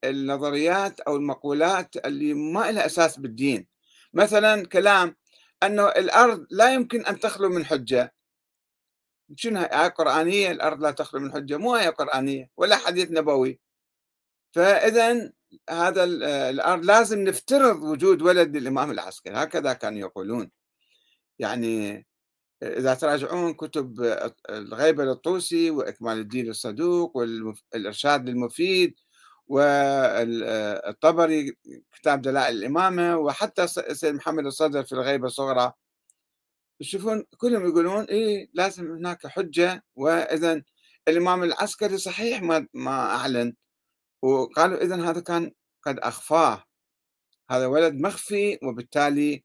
النظريات 0.03 0.99
أو 0.99 1.15
المقولات 1.15 2.05
اللي 2.05 2.33
ما 2.33 2.71
لها 2.71 2.85
أساس 2.85 3.19
بالدين. 3.19 3.67
مثلا 4.13 4.67
كلام 4.67 5.15
أنه 5.63 5.87
الأرض 5.87 6.47
لا 6.51 6.73
يمكن 6.73 7.05
أن 7.05 7.19
تخلو 7.19 7.49
من 7.49 7.65
حجة. 7.65 8.13
شنو 9.35 9.61
آية 9.61 9.87
قرآنية 9.87 10.51
الأرض 10.51 10.81
لا 10.83 10.91
تخلو 10.91 11.19
من 11.21 11.33
حجة. 11.33 11.57
مو 11.57 11.75
آية 11.75 11.89
قرآنية 11.89 12.49
ولا 12.57 12.75
حديث 12.75 13.11
نبوي. 13.11 13.59
فإذا 14.55 15.31
هذا 15.69 16.03
الأرض 16.49 16.85
لازم 16.85 17.19
نفترض 17.23 17.83
وجود 17.83 18.21
ولد 18.21 18.57
للإمام 18.57 18.91
العسكري. 18.91 19.33
هكذا 19.35 19.73
كانوا 19.73 19.99
يقولون. 19.99 20.51
يعني 21.39 22.05
إذا 22.63 22.93
تراجعون 22.93 23.53
كتب 23.53 24.01
الغيبة 24.49 25.05
للطوسي 25.05 25.71
وإكمال 25.71 26.19
الدين 26.19 26.49
الصدوق 26.49 27.17
والإرشاد 27.17 28.29
للمفيد 28.29 28.95
والطبري 29.47 31.57
كتاب 31.93 32.21
دلائل 32.21 32.55
الإمامة 32.57 33.17
وحتى 33.17 33.67
سيد 33.67 34.15
محمد 34.15 34.45
الصدر 34.45 34.83
في 34.83 34.91
الغيبة 34.93 35.27
الصغرى. 35.27 35.73
تشوفون 36.79 37.25
كلهم 37.37 37.65
يقولون 37.69 38.03
إيه 38.05 38.49
لازم 38.53 38.91
هناك 38.91 39.27
حجة 39.27 39.83
وإذا 39.95 40.63
الإمام 41.07 41.43
العسكري 41.43 41.97
صحيح 41.97 42.41
ما 42.41 42.67
ما 42.73 43.15
أعلن. 43.15 43.53
وقالوا 44.21 44.77
إذا 44.83 44.95
هذا 45.09 45.19
كان 45.21 45.51
قد 45.83 45.99
أخفاه. 45.99 46.63
هذا 47.51 47.67
ولد 47.67 47.93
مخفي 47.95 48.59
وبالتالي 48.63 49.43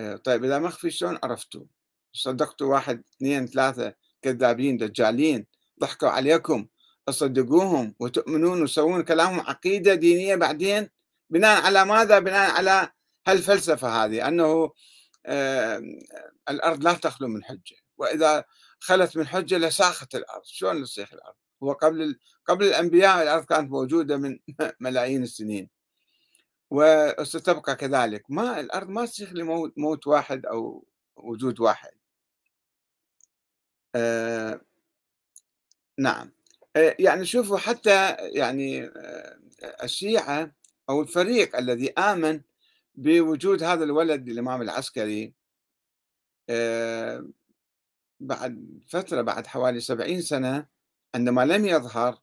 آه، 0.00 0.16
طيب 0.16 0.44
إذا 0.44 0.58
مخفي 0.58 0.90
شلون 0.90 1.18
عرفتوا 1.24 1.64
صدقتوا 2.12 2.72
واحد 2.72 3.02
اثنين 3.16 3.46
ثلاثة 3.46 3.94
كذابين 4.22 4.76
دجالين 4.76 5.46
ضحكوا 5.80 6.08
عليكم 6.08 6.66
تصدقوهم 7.06 7.94
وتؤمنون 8.00 8.62
وتسوون 8.62 9.02
كلامهم 9.02 9.40
عقيدة 9.40 9.94
دينية 9.94 10.34
بعدين؟ 10.36 10.88
بناء 11.30 11.62
على 11.62 11.84
ماذا؟ 11.84 12.18
بناء 12.18 12.50
على 12.50 12.88
هالفلسفة 13.26 14.04
هذه 14.04 14.28
أنه 14.28 14.72
الأرض 16.48 16.84
لا 16.84 16.92
تخلو 16.94 17.28
من 17.28 17.44
حجة 17.44 17.76
وإذا 17.98 18.44
خلت 18.80 19.16
من 19.16 19.26
حجة 19.26 19.58
لساخت 19.58 20.14
الأرض. 20.14 20.42
شلون 20.44 20.82
تسيخ 20.84 21.14
الأرض؟ 21.14 21.34
هو 21.62 21.72
قبل 21.72 22.18
قبل 22.46 22.64
الأنبياء 22.64 23.22
الأرض 23.22 23.44
كانت 23.44 23.70
موجودة 23.70 24.16
من 24.16 24.38
ملايين 24.80 25.22
السنين. 25.22 25.70
وستبقى 26.70 27.76
كذلك. 27.76 28.24
ما 28.28 28.60
الأرض 28.60 28.88
ما 28.88 29.06
تسيخ 29.06 29.32
لموت 29.32 29.72
موت 29.78 30.06
واحد 30.06 30.46
أو 30.46 30.86
وجود 31.16 31.60
واحد. 31.60 32.01
آه 33.94 34.60
نعم. 35.98 36.32
آه 36.76 36.96
يعني 36.98 37.24
شوفوا 37.26 37.58
حتى 37.58 38.16
يعني 38.18 38.84
آه 38.84 39.38
الشيعة 39.84 40.52
أو 40.90 41.02
الفريق 41.02 41.56
الذي 41.56 41.90
آمن 41.92 42.40
بوجود 42.94 43.62
هذا 43.62 43.84
الولد 43.84 44.28
الإمام 44.28 44.62
العسكري 44.62 45.34
بعد 48.20 48.80
فترة 48.88 49.22
بعد 49.22 49.46
حوالي 49.46 49.80
سبعين 49.80 50.20
سنة 50.22 50.66
عندما 51.14 51.44
لم 51.44 51.66
يظهر 51.66 52.18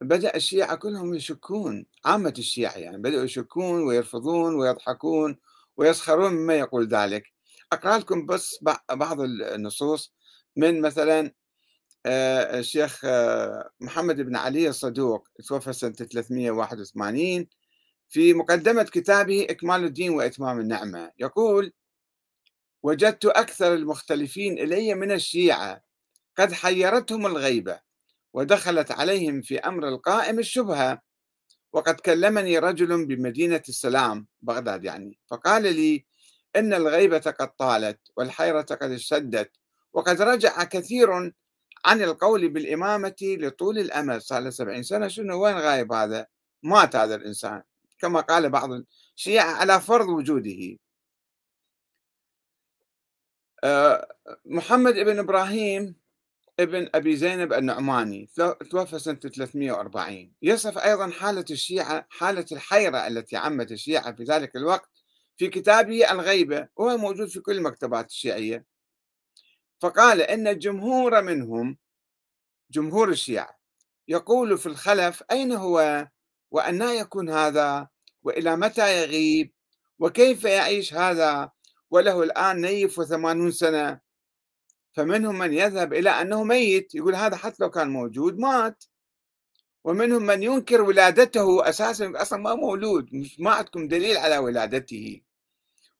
بدأ 0.00 0.36
الشيعة 0.36 0.76
كلهم 0.76 1.14
يشكون 1.14 1.86
عامة 2.04 2.34
الشيعة 2.38 2.72
يعني 2.78 2.98
بدأوا 2.98 3.24
يشكون 3.24 3.82
ويرفضون 3.82 4.54
ويضحكون 4.54 5.36
ويسخرون 5.76 6.32
مما 6.32 6.54
يقول 6.54 6.88
ذلك. 6.88 7.24
أقرأ 7.72 7.98
لكم 7.98 8.26
بس 8.26 8.64
بعض 8.92 9.20
النصوص 9.20 10.12
من 10.56 10.80
مثلا 10.80 11.32
آه، 12.06 12.58
الشيخ 12.58 13.00
آه، 13.04 13.70
محمد 13.80 14.20
بن 14.20 14.36
علي 14.36 14.68
الصدوق 14.68 15.28
توفى 15.48 15.72
سنة 15.72 15.92
381 15.92 17.48
في 18.08 18.34
مقدمة 18.34 18.82
كتابه 18.82 19.46
إكمال 19.50 19.84
الدين 19.84 20.10
وإتمام 20.12 20.60
النعمة. 20.60 21.12
يقول 21.18 21.72
وجدت 22.82 23.24
أكثر 23.24 23.74
المختلفين 23.74 24.58
إلي 24.58 24.94
من 24.94 25.12
الشيعة 25.12 25.82
قد 26.38 26.52
حيرتهم 26.52 27.26
الغيبة 27.26 27.80
ودخلت 28.34 28.92
عليهم 28.92 29.42
في 29.42 29.58
أمر 29.58 29.88
القائم 29.88 30.38
الشبهة 30.38 31.02
وقد 31.72 32.00
كلمني 32.00 32.58
رجل 32.58 33.06
بمدينة 33.06 33.62
السلام 33.68 34.26
بغداد 34.42 34.84
يعني. 34.84 35.18
فقال 35.30 35.62
لي 35.62 36.06
إن 36.56 36.74
الغيبة 36.74 37.18
قد 37.18 37.56
طالت 37.56 38.00
والحيرة 38.16 38.62
قد 38.62 38.90
اشتدت 38.90 39.50
وقد 39.96 40.22
رجع 40.22 40.64
كثير 40.64 41.32
عن 41.84 42.02
القول 42.02 42.48
بالإمامة 42.48 43.16
لطول 43.22 43.78
الأمل 43.78 44.22
صار 44.22 44.40
له 44.42 44.50
سبعين 44.50 44.82
سنة 44.82 45.08
شنو؟ 45.08 45.44
وين 45.44 45.56
غايب 45.56 45.92
هذا؟ 45.92 46.26
مات 46.62 46.96
هذا 46.96 47.14
الإنسان. 47.14 47.62
كما 47.98 48.20
قال 48.20 48.50
بعض 48.50 48.70
الشيعة 49.16 49.52
على 49.52 49.80
فرض 49.80 50.08
وجوده. 50.08 50.78
آه، 53.64 54.08
محمد 54.44 54.94
بن 54.94 55.18
إبراهيم 55.18 55.94
ابن 56.60 56.88
أبي 56.94 57.16
زينب 57.16 57.52
النعماني 57.52 58.30
توفى 58.70 58.98
سنة 58.98 59.14
340 59.14 60.32
يصف 60.42 60.78
أيضا 60.78 61.10
حالة 61.10 61.44
الشيعة 61.50 62.06
حالة 62.10 62.46
الحيرة 62.52 63.06
التي 63.06 63.36
عمت 63.36 63.72
الشيعة 63.72 64.12
في 64.12 64.24
ذلك 64.24 64.56
الوقت 64.56 64.90
في 65.36 65.48
كتابه 65.48 66.12
الغيبة. 66.12 66.68
وهو 66.76 66.96
موجود 66.96 67.28
في 67.28 67.40
كل 67.40 67.52
المكتبات 67.56 68.10
الشيعية. 68.10 68.75
فقال 69.80 70.20
إن 70.20 70.46
الجمهور 70.46 71.22
منهم 71.22 71.78
جمهور 72.70 73.08
الشيعة 73.08 73.58
يقول 74.08 74.58
في 74.58 74.66
الخلف 74.66 75.22
أين 75.30 75.52
هو 75.52 76.08
وأنا 76.50 76.92
يكون 76.92 77.30
هذا 77.30 77.88
وإلى 78.22 78.56
متى 78.56 79.02
يغيب 79.02 79.52
وكيف 79.98 80.44
يعيش 80.44 80.94
هذا 80.94 81.50
وله 81.90 82.22
الآن 82.22 82.60
نيف 82.60 82.98
وثمانون 82.98 83.50
سنة؟ 83.50 84.00
فمنهم 84.92 85.38
من 85.38 85.52
يذهب 85.52 85.92
إلى 85.92 86.10
أنه 86.10 86.44
ميت 86.44 86.94
يقول 86.94 87.14
هذا 87.14 87.36
حتى 87.36 87.56
لو 87.60 87.70
كان 87.70 87.88
موجود 87.88 88.38
مات. 88.38 88.84
ومنهم 89.84 90.22
من 90.22 90.42
ينكر 90.42 90.82
ولادته 90.82 91.68
أساسا 91.68 92.12
أصلا 92.16 92.38
ما 92.38 92.54
مولود 92.54 93.10
ما 93.38 93.50
عندكم 93.50 93.88
دليل 93.88 94.16
على 94.16 94.38
ولادته. 94.38 95.20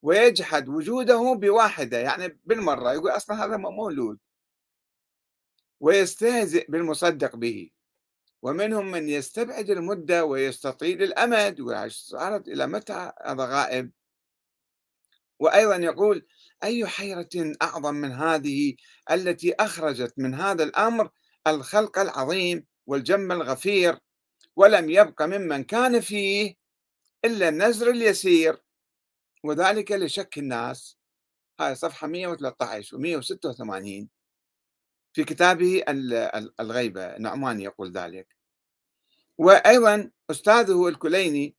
ويجحد 0.02 0.68
وجوده 0.68 1.34
بواحدة 1.34 1.98
يعني 1.98 2.40
بالمرة 2.44 2.92
يقول 2.92 3.10
أصلا 3.10 3.44
هذا 3.44 3.56
مولود. 3.56 4.18
ويستهزئ 5.80 6.70
بالمصدق 6.70 7.36
به. 7.36 7.70
ومنهم 8.42 8.90
من 8.90 9.08
يستبعد 9.08 9.70
المدة 9.70 10.24
ويستطيل 10.24 11.02
الأمد 11.02 11.60
وصارت 11.60 12.48
إلى 12.48 12.66
متى؟ 12.66 13.12
هذا 13.24 13.44
غائب. 13.44 13.92
وأيضا 15.38 15.76
يقول 15.76 16.26
أي 16.64 16.86
حيرة 16.86 17.54
أعظم 17.62 17.94
من 17.94 18.12
هذه 18.12 18.76
التي 19.10 19.54
أخرجت 19.54 20.14
من 20.16 20.34
هذا 20.34 20.64
الأمر؟ 20.64 21.10
الخلق 21.46 21.98
العظيم 21.98 22.66
والجم 22.86 23.32
الغفير. 23.32 23.98
ولم 24.56 24.90
يبق 24.90 25.22
ممن 25.22 25.64
كان 25.64 26.00
فيه 26.00 26.54
إلا 27.24 27.48
النزر 27.48 27.90
اليسير. 27.90 28.65
وذلك 29.46 29.92
لشك 29.92 30.38
الناس. 30.38 30.98
هاي 31.60 31.74
صفحة 31.74 32.06
113 32.06 32.96
و 32.96 32.98
186 32.98 34.08
في 35.12 35.24
كتابه 35.24 35.84
الغيبة 36.60 37.18
نعمان 37.18 37.60
يقول 37.60 37.92
ذلك. 37.92 38.36
وأيضا 39.38 40.10
أستاذه 40.30 40.88
الكليني 40.88 41.56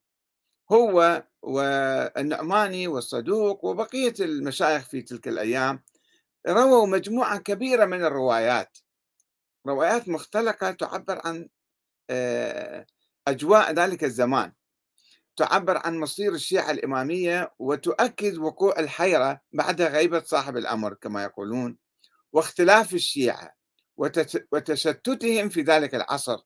هو 0.72 1.24
والنعماني 1.42 2.88
والصدوق 2.88 3.66
وبقية 3.66 4.14
المشايخ 4.20 4.90
في 4.90 5.02
تلك 5.02 5.28
الأيام 5.28 5.84
رووا 6.48 6.88
مجموعة 6.88 7.38
كبيرة 7.40 7.86
من 7.86 8.04
الروايات. 8.04 8.78
روايات 9.68 10.10
مختلقة 10.10 10.72
تعبر 10.72 11.22
عن 11.26 11.50
آه، 12.10 12.86
أجواء 13.28 13.74
ذلك 13.74 14.04
الزمان. 14.04 14.54
تعبر 15.38 15.78
عن 15.78 16.00
مصير 16.00 16.34
الشيعة 16.34 16.72
الإمامية 16.72 17.54
وتؤكد 17.60 18.38
وقوع 18.38 18.80
الحيرة 18.80 19.42
بعد 19.52 19.82
غيبة 19.82 20.24
صاحب 20.24 20.58
الأمر 20.58 20.94
كما 20.94 21.24
يقولون 21.24 21.78
واختلاف 22.34 22.94
الشيعة 22.94 23.58
وتشتتهم 24.52 25.50
في 25.50 25.62
ذلك 25.62 25.96
العصر 25.96 26.38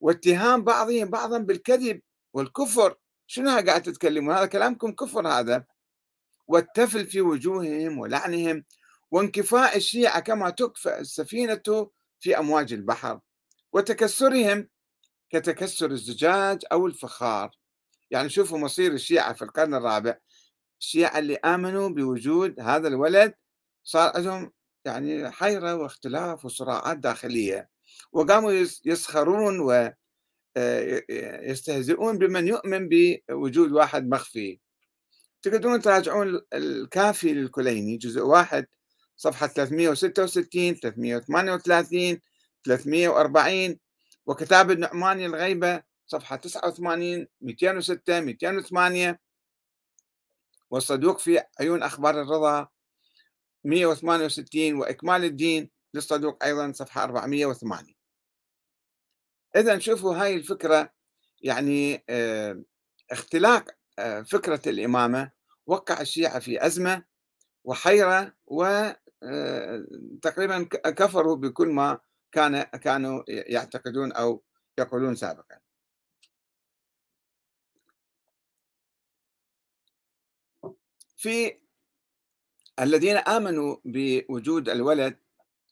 واتهام 0.00 0.64
بعضهم 0.64 1.10
بعضا 1.10 1.38
بالكذب 1.38 2.00
والكفر. 2.32 2.94
شنو 3.26 3.50
قاعد 3.50 3.82
تتكلمون؟ 3.82 4.34
هذا 4.34 4.46
كلامكم 4.46 4.92
كفر 4.92 5.28
هذا. 5.28 5.64
والتفل 6.46 7.06
في 7.06 7.20
وجوههم 7.20 7.98
ولعنهم 7.98 8.64
وانكفاء 9.10 9.76
الشيعة 9.76 10.20
كما 10.20 10.50
تكفى 10.50 10.98
السفينة 10.98 11.90
في 12.20 12.38
أمواج 12.38 12.72
البحر 12.72 13.20
وتكسرهم 13.72 14.68
كتكسر 15.30 15.90
الزجاج 15.90 16.62
أو 16.72 16.86
الفخار. 16.86 17.57
يعني 18.10 18.28
شوفوا 18.28 18.58
مصير 18.58 18.92
الشيعة 18.92 19.32
في 19.32 19.42
القرن 19.42 19.74
الرابع. 19.74 20.18
الشيعة 20.80 21.18
اللي 21.18 21.36
آمنوا 21.36 21.88
بوجود 21.88 22.60
هذا 22.60 22.88
الولد 22.88 23.34
صار 23.84 24.12
عندهم 24.16 24.52
يعني 24.84 25.30
حيرة 25.30 25.74
واختلاف 25.74 26.44
وصراعات 26.44 26.98
داخلية 26.98 27.68
وقاموا 28.12 28.52
يسخرون 28.84 29.60
و 29.60 29.92
آه، 30.56 31.02
يستهزئون 31.42 32.18
بمن 32.18 32.48
يؤمن 32.48 32.88
بوجود 32.88 33.72
واحد 33.72 34.08
مخفي. 34.08 34.60
تقدرون 35.42 35.80
تراجعون 35.82 36.40
الكافي 36.54 37.34
للكليني 37.34 37.96
جزء 37.96 38.22
واحد 38.22 38.66
صفحة 39.16 39.46
366 39.46 40.74
338 40.74 42.20
340 42.64 43.78
وكتاب 44.26 44.70
النعماني 44.70 45.26
الغيبة 45.26 45.82
صفحة 46.08 46.36
89 46.36 47.26
206 47.40 48.20
208 48.20 49.20
والصدوق 50.70 51.18
في 51.18 51.42
عيون 51.60 51.82
أخبار 51.82 52.22
الرضا 52.22 52.68
168 53.64 54.74
وإكمال 54.74 55.24
الدين 55.24 55.70
للصدوق 55.94 56.44
أيضا 56.44 56.72
صفحة 56.72 57.04
408 57.04 57.94
إذا 59.56 59.78
شوفوا 59.78 60.16
هاي 60.16 60.34
الفكرة 60.34 60.92
يعني 61.42 62.04
آه، 62.08 62.62
اختلاق 63.10 63.70
آه، 63.98 64.22
فكرة 64.22 64.60
الإمامة. 64.66 65.30
وقع 65.66 66.00
الشيعة 66.00 66.38
في 66.38 66.66
أزمة 66.66 67.04
وحيرة 67.64 68.32
وتقريبا 68.46 68.96
آه، 70.86 70.90
كفروا 70.90 71.36
بكل 71.36 71.68
ما 71.68 71.98
كان 72.32 72.62
كانوا 72.62 73.22
يعتقدون 73.28 74.12
أو 74.12 74.42
يقولون 74.78 75.14
سابقا. 75.14 75.58
في 81.18 81.58
الذين 82.80 83.16
آمنوا 83.16 83.76
بوجود 83.84 84.68
الولد 84.68 85.18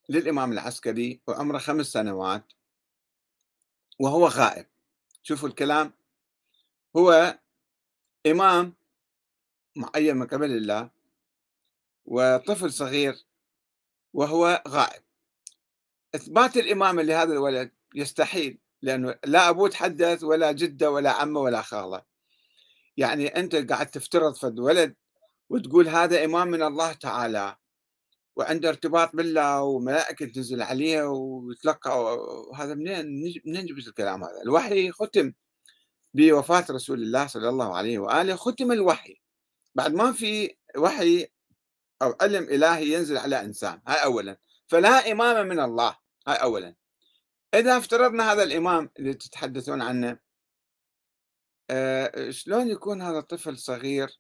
للإمام 0.09 0.53
العسكري 0.53 1.21
وعمره 1.27 1.59
خمس 1.59 1.87
سنوات 1.87 2.53
وهو 4.01 4.27
غائب. 4.27 4.67
شوفوا 5.23 5.49
الكلام. 5.49 5.93
هو 6.97 7.39
إمام 8.27 8.75
معين 9.77 10.17
من 10.17 10.27
قبل 10.27 10.51
الله 10.51 10.91
وطفل 12.05 12.73
صغير 12.73 13.25
وهو 14.13 14.63
غائب. 14.69 15.03
إثبات 16.15 16.57
الإمامة 16.57 17.03
لهذا 17.03 17.33
الولد 17.33 17.71
يستحيل 17.95 18.59
لأنه 18.83 19.19
لا 19.25 19.49
أبوه 19.49 19.69
تحدث 19.69 20.25
ولا 20.25 20.53
جدة 20.53 20.91
ولا 20.91 21.11
عمه 21.11 21.41
ولا 21.41 21.63
خالة 21.63 22.03
يعني 22.97 23.27
أنت 23.27 23.57
قاعد 23.57 23.87
تفترض 23.87 24.35
فد 24.35 24.59
ولد 24.59 24.97
وتقول 25.51 25.89
هذا 25.89 26.25
إمام 26.25 26.49
من 26.49 26.63
الله 26.63 26.93
تعالى 26.93 27.57
وعنده 28.37 28.69
ارتباط 28.69 29.17
بالله 29.17 29.63
وملائكة 29.63 30.27
تنزل 30.27 30.63
عليه 30.63 31.03
ويتلقى 31.03 32.19
هذا 32.55 32.75
منين 32.75 33.07
منين 33.45 33.67
جبت 33.67 33.89
الكلام 33.89 34.25
هذا؟ 34.25 34.43
الوحي 34.43 34.91
ختم 34.91 35.33
بوفاة 36.15 36.67
رسول 36.71 37.03
الله 37.03 37.27
صلى 37.27 37.49
الله 37.49 37.77
عليه 37.77 37.99
وآله 37.99 38.37
ختم 38.37 38.73
الوحي. 38.73 39.21
بعد 39.75 39.95
ما 39.95 40.13
في 40.13 40.57
وحي 40.79 41.27
أو 42.03 42.17
علم 42.21 42.45
إلهي 42.45 42.93
ينزل 42.93 43.19
على 43.19 43.41
إنسان 43.41 43.83
هاي 43.89 44.05
أولا. 44.05 44.39
فلا 44.69 45.13
إمامة 45.13 45.43
من 45.43 45.61
الله 45.61 45.97
هاي 46.29 46.37
أولا. 46.37 46.75
إذا 47.55 47.79
افترضنا 47.79 48.33
هذا 48.33 48.43
الإمام 48.43 48.91
اللي 48.99 49.15
تتحدثون 49.15 49.83
عنه 49.83 50.19
أه 51.71 52.31
شلون 52.31 52.69
يكون 52.69 53.03
هذا 53.03 53.19
الطفل 53.19 53.59
صغير؟ 53.59 54.19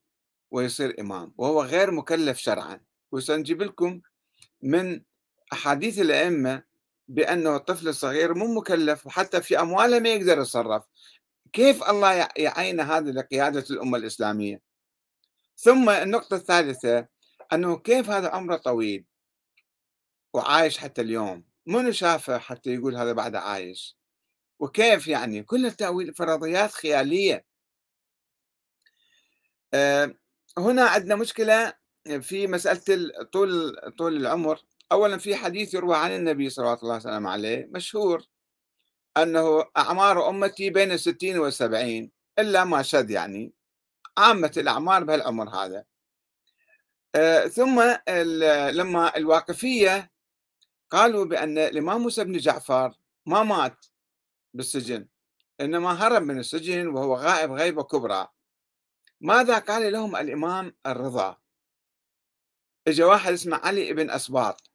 ويصير 0.51 1.01
إمام 1.01 1.35
وهو 1.39 1.63
غير 1.63 1.91
مكلف 1.91 2.39
شرعا. 2.39 2.81
وسنجيب 3.13 3.63
لكم 3.63 4.01
من 4.63 5.03
أحاديث 5.53 5.99
الأئمة 5.99 6.63
بأنه 7.09 7.57
الطفل 7.57 7.89
الصغير 7.89 8.35
مو 8.35 8.55
مكلف 8.55 9.07
وحتى 9.07 9.43
في 9.43 9.61
أمواله 9.61 9.99
ما 9.99 10.09
يقدر 10.09 10.39
يتصرف. 10.41 10.85
كيف 11.53 11.91
الله 11.91 12.29
يعين 12.37 12.81
هذا 12.81 13.11
لقيادة 13.11 13.65
الأمة 13.71 13.99
الإسلامية؟ 13.99 14.61
ثم 15.57 15.91
النقطة 15.91 16.37
الثالثة 16.37 17.09
أنه 17.53 17.79
كيف 17.79 18.11
هذا 18.11 18.29
عمره 18.29 18.57
طويل؟ 18.57 19.05
وعايش 20.35 20.79
حتى 20.79 21.01
اليوم. 21.01 21.45
منو 21.67 21.93
شافه 21.93 22.39
حتى 22.39 22.75
يقول 22.75 22.97
هذا 22.97 23.13
بعد 23.13 23.35
عايش؟ 23.35 23.97
وكيف 24.59 25.09
يعني؟ 25.09 25.43
كل 25.43 25.67
التأويل 25.67 26.15
فرضيات 26.15 26.71
خيالية. 26.71 27.45
آه، 29.75 30.15
هنا 30.59 30.85
عندنا 30.85 31.17
مشكلة 31.17 31.73
في 32.21 32.47
مسألة 32.47 33.09
طول 33.33 33.77
طول 33.99 34.17
العمر. 34.17 34.61
أولا 34.93 35.19
في 35.19 35.37
حديث 35.37 35.75
يروى 35.75 35.97
عن 35.97 36.11
النبي 36.11 36.51
صلى 36.51 36.63
الله 36.65 36.79
عليه 36.83 36.95
وسلم 36.97 37.27
عليه 37.27 37.69
مشهور 37.71 38.23
أنه 39.17 39.65
أعمار 39.77 40.29
أمتي 40.29 40.71
بين 40.71 40.93
الستين 40.93 41.39
والسبعين 41.39 42.11
إلا 42.39 42.65
ما 42.65 42.83
شد 42.83 43.11
يعني. 43.11 43.53
عامة 44.19 44.53
الأعمار 44.57 45.05
بهالعمر 45.05 45.49
هذا. 45.49 45.85
آه، 47.15 47.47
ثم 47.47 47.81
لما 48.71 49.17
الواقفية 49.17 50.11
قالوا 50.91 51.25
بأن 51.25 51.59
الإمام 51.59 52.01
موسى 52.01 52.25
بن 52.25 52.39
جعفر 52.39 52.95
ما 53.27 53.43
مات 53.43 53.87
بالسجن 54.55 55.09
إنما 55.61 55.93
هرب 55.93 56.23
من 56.23 56.39
السجن 56.39 56.87
وهو 56.89 57.15
غائب 57.15 57.53
غيبة 57.53 57.83
كبرى. 57.83 58.29
ماذا 59.21 59.59
قال 59.59 59.93
لهم 59.93 60.17
الإمام 60.17 60.77
الرضا؟ 60.87 61.37
اجى 62.89 63.03
واحد 63.03 63.33
اسمه 63.33 63.57
علي 63.57 63.93
بن 63.93 64.11
أسباط 64.11 64.71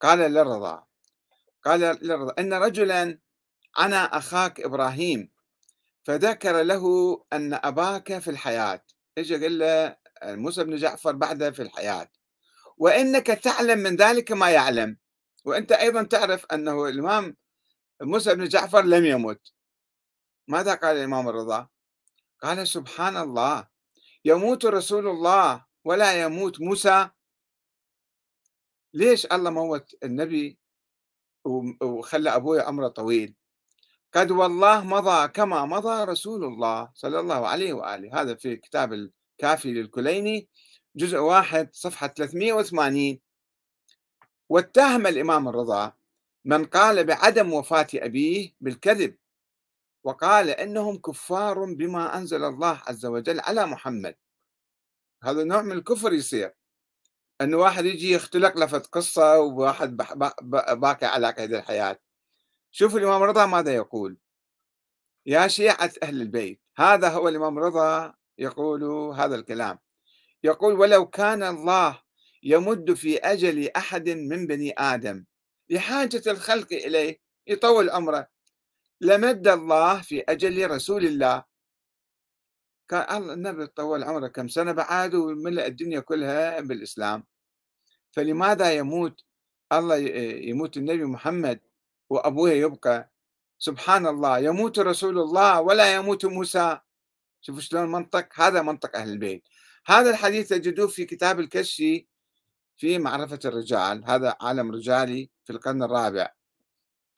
قال 0.00 0.18
للرضا 0.18 0.86
قال 1.64 1.80
للرضا 1.80 2.34
إن 2.38 2.54
رجلا 2.54 3.18
أنا 3.78 4.04
أخاك 4.18 4.60
إبراهيم 4.60 5.32
فذكر 6.02 6.62
له 6.62 6.84
أن 7.32 7.54
أباك 7.54 8.18
في 8.18 8.30
الحياة. 8.30 8.84
اجى 9.18 9.42
قال 9.42 9.58
له 9.58 9.96
موسى 10.24 10.64
بن 10.64 10.76
جعفر 10.76 11.12
بعده 11.12 11.50
في 11.50 11.62
الحياة. 11.62 12.10
وإنك 12.76 13.26
تعلم 13.26 13.78
من 13.78 13.96
ذلك 13.96 14.32
ما 14.32 14.50
يعلم. 14.50 14.96
وأنت 15.44 15.72
أيضا 15.72 16.02
تعرف 16.02 16.46
أنه 16.52 16.88
الإمام 16.88 17.36
موسى 18.02 18.34
بن 18.34 18.48
جعفر 18.48 18.82
لم 18.82 19.04
يمت. 19.04 19.52
ماذا 20.48 20.74
قال 20.74 20.96
الإمام 20.96 21.28
الرضا؟ 21.28 21.68
قال 22.42 22.68
سبحان 22.68 23.16
الله 23.16 23.69
يموت 24.24 24.66
رسول 24.66 25.08
الله 25.08 25.64
ولا 25.84 26.22
يموت 26.22 26.60
موسى؟ 26.60 27.10
ليش 28.94 29.26
الله 29.26 29.50
موت 29.50 29.94
النبي 30.04 30.58
وخلى 31.82 32.30
أبوي 32.36 32.60
عمره 32.60 32.88
طويل؟ 32.88 33.34
قد 34.12 34.30
والله 34.30 34.84
مضى 34.84 35.28
كما 35.28 35.66
مضى 35.66 36.04
رسول 36.04 36.44
الله 36.44 36.90
صلى 36.94 37.20
الله 37.20 37.48
عليه 37.48 37.72
وآله. 37.72 38.20
هذا 38.20 38.34
في 38.34 38.56
كتاب 38.56 38.92
الكافي 38.92 39.72
للكليني 39.72 40.48
جزء 40.96 41.18
واحد 41.18 41.74
صفحة 41.74 42.06
380 42.06 43.20
واتهم 44.48 45.06
الإمام 45.06 45.48
الرضا 45.48 45.92
من 46.44 46.64
قال 46.64 47.04
بعدم 47.04 47.52
وفاة 47.52 47.86
أبيه 47.94 48.54
بالكذب. 48.60 49.16
وقال 50.04 50.50
إنهم 50.50 50.98
كفار 50.98 51.64
بما 51.64 52.16
أنزل 52.16 52.44
الله 52.44 52.82
عز 52.86 53.06
وجل 53.06 53.40
على 53.40 53.66
محمد. 53.66 54.16
هذا 55.22 55.44
نوع 55.44 55.62
من 55.62 55.72
الكفر 55.72 56.12
يصير. 56.12 56.54
إنه 57.40 57.56
واحد 57.56 57.84
يجي 57.84 58.12
يختلق 58.12 58.56
لفت 58.56 58.86
قصة 58.86 59.38
وواحد 59.38 59.96
باكي 60.80 61.06
على 61.06 61.30
قيد 61.30 61.54
الحياة. 61.54 61.98
شوفوا 62.70 62.98
الإمام 62.98 63.22
رضا 63.22 63.46
ماذا 63.46 63.74
يقول. 63.74 64.16
يا 65.26 65.48
شيعة 65.48 65.92
أهل 66.02 66.20
البيت 66.22 66.60
هذا 66.76 67.08
هو 67.08 67.28
الإمام 67.28 67.58
رضا 67.58 68.14
يقول 68.38 68.84
هذا 69.14 69.34
الكلام. 69.34 69.78
يقول 70.44 70.74
ولو 70.74 71.06
كان 71.06 71.42
الله 71.42 72.02
يمد 72.42 72.94
في 72.94 73.18
أجل 73.18 73.68
أحد 73.76 74.08
من 74.08 74.46
بني 74.46 74.74
آدم 74.78 75.24
لحاجة 75.70 76.22
الخلق 76.26 76.72
إليه 76.72 77.20
يطول 77.46 77.90
عمره 77.90 78.28
لمد 79.00 79.48
الله 79.48 80.02
في 80.02 80.20
أجل 80.20 80.70
رسول 80.70 81.04
الله. 81.04 81.44
كان 82.88 83.16
الله 83.16 83.34
النبي 83.34 83.66
طول 83.66 84.04
عمره 84.04 84.28
كم 84.28 84.48
سنة 84.48 84.72
بعد 84.72 85.14
وملأ 85.14 85.66
الدنيا 85.66 86.00
كلها 86.00 86.60
بالإسلام. 86.60 87.24
فلماذا 88.12 88.72
يموت؟ 88.72 89.24
الله 89.72 89.96
يموت 90.50 90.76
النبي 90.76 91.04
محمد 91.04 91.60
وأبوه 92.10 92.50
يبقى. 92.50 93.10
سبحان 93.58 94.06
الله 94.06 94.38
يموت 94.38 94.78
رسول 94.78 95.18
الله 95.18 95.60
ولا 95.60 95.94
يموت 95.94 96.26
موسى. 96.26 96.80
شوفوا 97.40 97.60
شلون 97.60 97.92
منطق؟ 97.92 98.28
هذا 98.34 98.62
منطق 98.62 98.96
أهل 98.96 99.08
البيت. 99.08 99.42
هذا 99.86 100.10
الحديث 100.10 100.48
تجدوه 100.48 100.86
في 100.86 101.04
كتاب 101.04 101.40
الكشي 101.40 102.08
في 102.76 102.98
معرفة 102.98 103.38
الرجال. 103.44 104.04
هذا 104.04 104.36
عالم 104.40 104.70
رجالي 104.72 105.30
في 105.44 105.52
القرن 105.52 105.82
الرابع. 105.82 106.34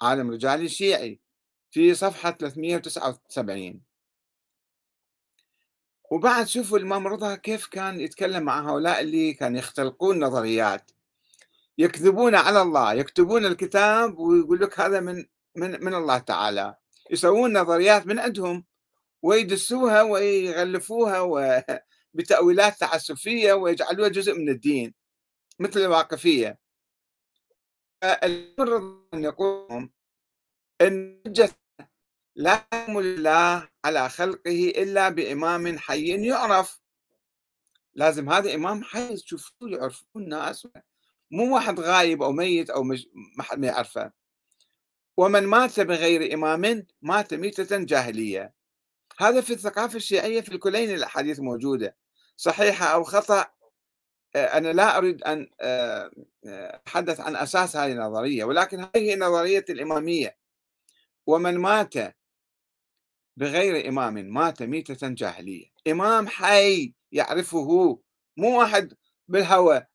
عالم 0.03 0.31
رجالي 0.31 0.69
شيعي. 0.69 1.22
في 1.73 1.95
صفحة 1.95 2.31
379 2.31 3.83
وبعد 6.11 6.49
شوفوا 6.49 6.79
الإمام 6.79 7.07
رضا 7.07 7.37
كيف 7.37 7.67
كان 7.67 8.01
يتكلم 8.01 8.43
مع 8.43 8.71
هؤلاء 8.71 9.01
اللي 9.01 9.35
كانوا 9.35 9.59
يختلقون 9.59 10.25
نظريات. 10.25 10.91
يكذبون 11.79 12.35
على 12.35 12.63
الله 12.63 12.95
يكتبون 12.95 13.47
الكتاب 13.47 14.19
ويقول 14.19 14.61
لك 14.61 14.81
هذا 14.81 15.01
من 15.01 15.25
من 15.57 15.85
من 15.85 15.95
الله 15.95 16.19
تعالى. 16.19 16.77
يسوون 17.11 17.59
نظريات 17.59 18.07
من 18.07 18.19
عندهم 18.19 18.65
ويدسوها 19.23 20.03
ويغلفوها 20.03 21.65
بتأويلات 22.15 22.81
تعسفية 22.81 23.53
ويجعلوها 23.53 24.09
جزء 24.09 24.35
من 24.35 24.49
الدين 24.49 24.95
مثل 25.61 25.81
الواقفية. 25.81 26.59
أن 28.05 28.55
يقول 29.15 29.91
أن 30.81 31.23
لا 32.37 32.67
يكمل 32.73 33.05
الله 33.05 33.69
على 33.85 34.09
خلقه 34.09 34.73
إلا 34.77 35.09
بإمام 35.09 35.79
حي 35.79 36.27
يعرف. 36.27 36.81
لازم 37.95 38.31
هذا 38.31 38.55
إمام 38.55 38.83
حي 38.85 39.17
تشوفوه 39.17 39.71
يعرفون 39.71 40.23
الناس. 40.23 40.69
مو 41.31 41.55
واحد 41.55 41.81
غايب 41.81 42.23
أو 42.23 42.33
ميت 42.33 42.71
أو 42.71 42.83
مش 42.83 43.09
ما 43.37 43.43
حد 43.43 43.59
ما 43.59 43.67
يعرفه. 43.67 44.13
ومن 45.17 45.47
مات 45.47 45.81
بغير 45.81 46.35
إمام 46.35 46.87
مات 47.03 47.35
ميتة 47.35 47.79
جاهلية. 47.79 48.55
هذا 49.19 49.41
في 49.41 49.53
الثقافة 49.53 49.97
الشيعية 49.97 50.41
في 50.41 50.49
الكلين 50.55 50.95
الأحاديث 50.95 51.41
موجودة. 51.41 51.97
صحيحة 52.37 52.87
أو 52.87 53.05
خطأ 53.05 53.47
آه، 54.37 54.59
أنا 54.59 54.73
لا 54.73 54.99
أريد 54.99 55.23
أن 55.23 55.51
آه، 55.61 56.11
آه، 56.47 56.77
أتحدث 56.77 57.21
عن 57.21 57.37
أساس 57.37 57.77
هذه 57.77 57.93
النظرية 57.93 58.45
ولكن 58.45 58.81
هذه 58.81 59.17
نظرية 59.17 59.65
الإمامية. 59.71 60.37
ومن 61.27 61.59
مات 61.59 61.95
بغير 63.37 63.89
إمام 63.89 64.15
مات 64.15 64.63
ميتة 64.63 65.09
جاهلية. 65.09 65.67
إمام 65.89 66.29
حي 66.29 66.95
يعرفه 67.13 68.01
مو 68.37 68.59
واحد 68.59 68.95
بالهوى 69.29 69.87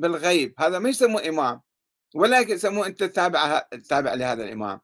بالغيب. 0.00 0.54
هذا 0.58 0.78
ما 0.78 0.88
يسموه 0.88 1.28
إمام 1.28 1.60
ولا 2.14 2.40
يسموه 2.40 2.86
أنت 2.86 3.04
تابع 3.04 3.58
تابع 3.88 4.14
لهذا 4.14 4.44
الإمام. 4.44 4.80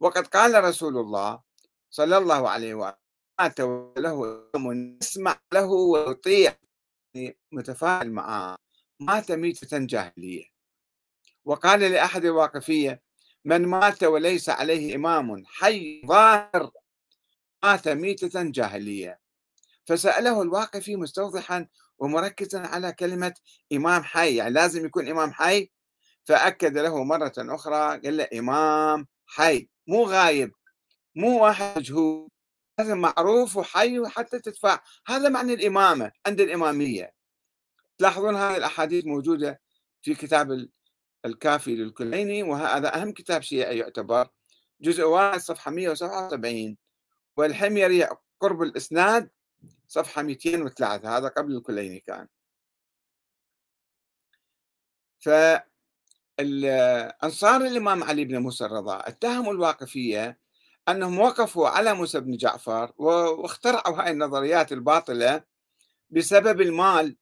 وقد 0.00 0.26
قال 0.26 0.64
رسول 0.64 0.96
الله 0.96 1.42
صلى 1.90 2.18
الله 2.18 2.48
عليه 2.48 2.74
وآله 2.74 2.98
مات 3.40 3.60
له 3.98 4.48
يسمع 5.02 5.40
له 5.52 5.66
ويطيع 5.66 6.54
يعني 7.14 7.38
متفاعل 7.52 8.10
معه. 8.10 8.56
مات 9.00 9.32
ميتة 9.32 9.78
جاهلية. 9.78 10.44
وقال 11.44 11.80
لأحد 11.80 12.24
الواقفية 12.24 13.02
من 13.44 13.66
مات 13.66 14.04
وليس 14.04 14.48
عليه 14.48 14.94
إمام 14.96 15.44
حي 15.46 16.02
ظاهر 16.06 16.70
مات 17.64 17.88
ميتة 17.88 18.42
جاهلية. 18.42 19.20
فسأله 19.86 20.42
الواقفي 20.42 20.96
مستوضحا 20.96 21.66
ومركزا 21.98 22.60
على 22.60 22.92
كلمة 22.92 23.34
إمام 23.72 24.02
حي 24.02 24.36
يعني 24.36 24.50
لازم 24.54 24.86
يكون 24.86 25.08
إمام 25.08 25.32
حي؟ 25.32 25.70
فأكد 26.24 26.78
له 26.78 27.04
مرة 27.04 27.32
أخرى 27.38 28.00
قال 28.00 28.16
له 28.16 28.28
إمام 28.34 29.06
حي 29.26 29.68
مو 29.86 30.04
غايب 30.04 30.52
مو 31.14 31.44
واحد 31.44 31.78
مجهول 31.78 32.28
هذا 32.80 32.94
معروف 32.94 33.56
وحي 33.56 33.98
وحتى 33.98 34.38
تدفع. 34.38 34.80
هذا 35.06 35.28
معنى 35.28 35.54
الإمامة 35.54 36.12
عند 36.26 36.40
الإمامية. 36.40 37.12
تلاحظون 37.98 38.36
هذه 38.36 38.56
الأحاديث 38.56 39.04
موجودة 39.06 39.60
في 40.02 40.14
كتاب 40.14 40.68
الكافي 41.24 41.76
للكليني 41.76 42.42
وهذا 42.42 43.02
أهم 43.02 43.12
كتاب 43.12 43.42
شيعي 43.42 43.78
يعتبر. 43.78 44.28
جزء 44.80 45.04
واحد 45.04 45.40
صفحة 45.40 45.70
177 45.70 46.76
والحميري 47.38 48.08
قرب 48.40 48.62
الإسناد 48.62 49.30
صفحة 49.88 50.22
203 50.22 51.16
هذا 51.16 51.28
قبل 51.28 51.56
الكليني 51.56 52.00
كان. 52.00 52.28
فأنصار 56.38 57.60
الإمام 57.60 58.04
علي 58.04 58.24
بن 58.24 58.38
موسى 58.38 58.64
الرضا 58.64 58.98
اتهموا 59.08 59.52
الواقفية 59.52 60.38
أنهم 60.88 61.18
وقفوا 61.18 61.68
على 61.68 61.94
موسى 61.94 62.20
بن 62.20 62.36
جعفر 62.36 62.92
واخترعوا 62.96 64.02
هاي 64.02 64.10
النظريات 64.10 64.72
الباطلة 64.72 65.42
بسبب 66.10 66.60
المال. 66.60 67.16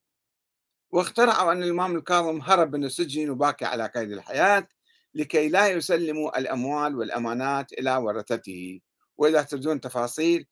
واخترعوا 0.90 1.52
أن 1.52 1.62
الإمام 1.62 1.96
الكاظم 1.96 2.40
هرب 2.40 2.76
من 2.76 2.85
السجن 2.85 3.31
وباقي 3.31 3.66
على 3.66 3.87
قيد 3.87 4.12
الحياة 4.12 4.68
لكي 5.14 5.48
لا 5.48 5.68
يسلموا 5.68 6.38
الأموال 6.38 6.96
والأمانات 6.96 7.72
إلى 7.72 7.96
ورثته. 7.96 8.81
وإذا 9.18 9.42
تريدون 9.42 9.81
تفاصيل 9.81 10.46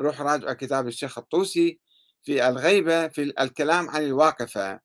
روح 0.00 0.20
راجعوا 0.20 0.52
كتاب 0.52 0.86
الشيخ 0.86 1.18
الطوسي 1.18 1.80
في 2.22 2.48
الغيبة 2.48 3.08
في 3.08 3.22
الكلام 3.22 3.90
عن 3.90 4.04
الواقفة. 4.04 4.80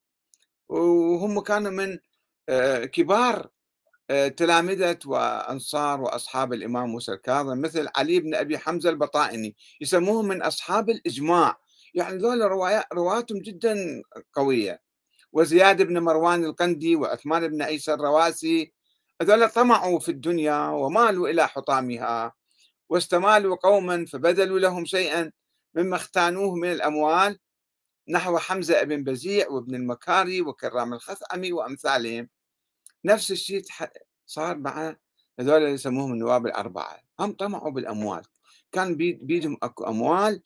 وهم 0.70 1.40
كانوا 1.40 1.72
من 1.72 2.00
آه، 2.50 2.86
كبار 2.86 3.50
آه، 4.10 4.28
تلامذة 4.28 5.00
وأنصار 5.06 6.02
وأصحاب 6.02 6.54
الإمام 6.54 6.90
موسى 6.90 7.12
الكاظم 7.12 7.62
مثل 7.62 7.88
علي 7.96 8.20
بن 8.20 8.36
أبي 8.36 8.58
حمزة 8.58 8.90
البطائني. 8.90 9.56
يسموهم 9.82 10.28
من 10.28 10.42
أصحاب 10.42 10.90
الإجماع. 10.90 11.58
يعني 11.94 12.18
ذول 12.18 12.42
رواتهم 12.94 13.40
جدا 13.40 14.02
قوية. 14.34 14.82
وزياد 15.34 15.82
بن 15.82 16.00
مروان 16.00 16.46
القندي 16.46 16.96
وعثمان 16.96 17.48
بن 17.48 17.62
عيسى 17.62 17.94
الرواسي 17.94 18.74
هذول 19.22 19.50
طمعوا 19.50 20.00
في 20.00 20.10
الدنيا 20.10 20.68
ومالوا 20.68 21.30
إلى 21.30 21.48
حطامها. 21.48 22.34
واستمالوا 22.92 23.56
قوما 23.56 24.06
فبذلوا 24.06 24.60
لهم 24.60 24.86
شيئا 24.86 25.32
مما 25.74 25.96
اختانوه 25.96 26.56
من 26.56 26.72
الأموال 26.72 27.40
نحو 28.10 28.38
حمزة 28.38 28.84
بن 28.84 29.04
بزيع 29.04 29.50
وابن 29.50 29.76
المكاري 29.76 30.42
وكرام 30.42 30.94
الخثعمي 30.94 31.54
وأمثالهم. 31.54 32.30
نفس 33.06 33.32
الشيء 33.32 33.64
صار 34.26 34.58
مع 34.58 34.96
هذول 35.40 35.58
اللي 35.58 35.72
يسموهم 35.72 36.14
النواب 36.14 36.46
الأربعة. 36.46 37.00
هم 37.20 37.32
طمعوا 37.32 37.72
بالأموال. 37.72 38.22
كان 38.72 38.96
بيدهم 38.96 39.58
أكو 39.64 39.84
أموال 39.84 40.42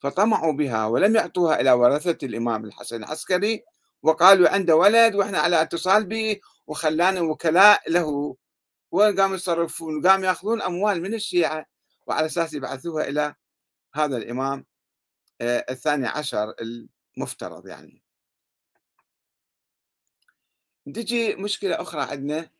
فطمعوا 0.00 0.52
بها 0.52 0.86
ولم 0.86 1.16
يعطوها 1.16 1.60
إلى 1.60 1.72
ورثة 1.72 2.26
الإمام 2.26 2.64
الحسن 2.64 2.96
العسكري 2.96 3.64
وقالوا 4.02 4.48
عنده 4.48 4.76
ولد 4.76 5.14
وإحنا 5.14 5.38
على 5.38 5.62
اتصال 5.62 6.06
به 6.06 6.40
وخلانا 6.66 7.20
وكلاء 7.20 7.90
له. 7.90 8.36
وقاموا 8.90 9.36
يصرفون 9.36 9.98
وقاموا 9.98 10.26
يأخذون 10.26 10.62
أموال 10.62 11.02
من 11.02 11.14
الشيعة. 11.14 11.75
وعلى 12.06 12.26
أساس 12.26 12.54
يبعثوها 12.54 13.08
إلى 13.08 13.34
هذا 13.94 14.16
الإمام 14.16 14.66
آه، 15.40 15.66
الثاني 15.70 16.06
عشر 16.06 16.54
المفترض 17.16 17.66
يعني. 17.66 18.02
تجي 20.94 21.34
مشكلة 21.34 21.80
أخرى 21.80 22.02
عندنا 22.02 22.50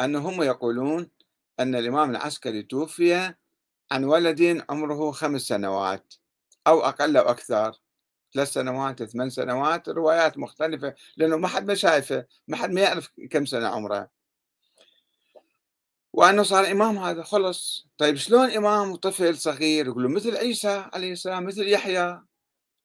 أن 0.00 0.16
هم 0.16 0.42
يقولون 0.42 1.10
أن 1.60 1.74
الإمام 1.74 2.10
العسكري 2.10 2.62
توفي 2.62 3.34
عن 3.92 4.04
ولد 4.04 4.64
عمره 4.70 5.10
خمس 5.10 5.40
سنوات 5.40 6.14
أو 6.66 6.80
أقل 6.80 7.16
أو 7.16 7.30
أكثر 7.30 7.80
ثلاث 8.34 8.52
سنوات 8.52 9.02
ثمان 9.02 9.30
سنوات 9.30 9.88
روايات 9.88 10.38
مختلفة 10.38 10.94
لأنه 11.16 11.36
ما 11.36 11.48
حد 11.48 11.66
ما 11.66 11.74
شايفه 11.74 12.26
ما 12.48 12.56
حد 12.56 12.70
ما 12.70 12.80
يعرف 12.80 13.10
كم 13.30 13.46
سنة 13.46 13.68
عمره. 13.68 14.10
وأنه 16.12 16.42
صار 16.42 16.70
إمام 16.70 16.98
هذا 16.98 17.22
خلص. 17.22 17.86
طيب 17.98 18.16
شلون 18.16 18.50
إمام 18.50 18.94
طفل 18.96 19.36
صغير 19.36 19.86
يقولوا 19.86 20.10
مثل 20.10 20.36
عيسى 20.36 20.84
عليه 20.94 21.12
السلام 21.12 21.44
مثل 21.44 21.68
يحيى 21.68 22.22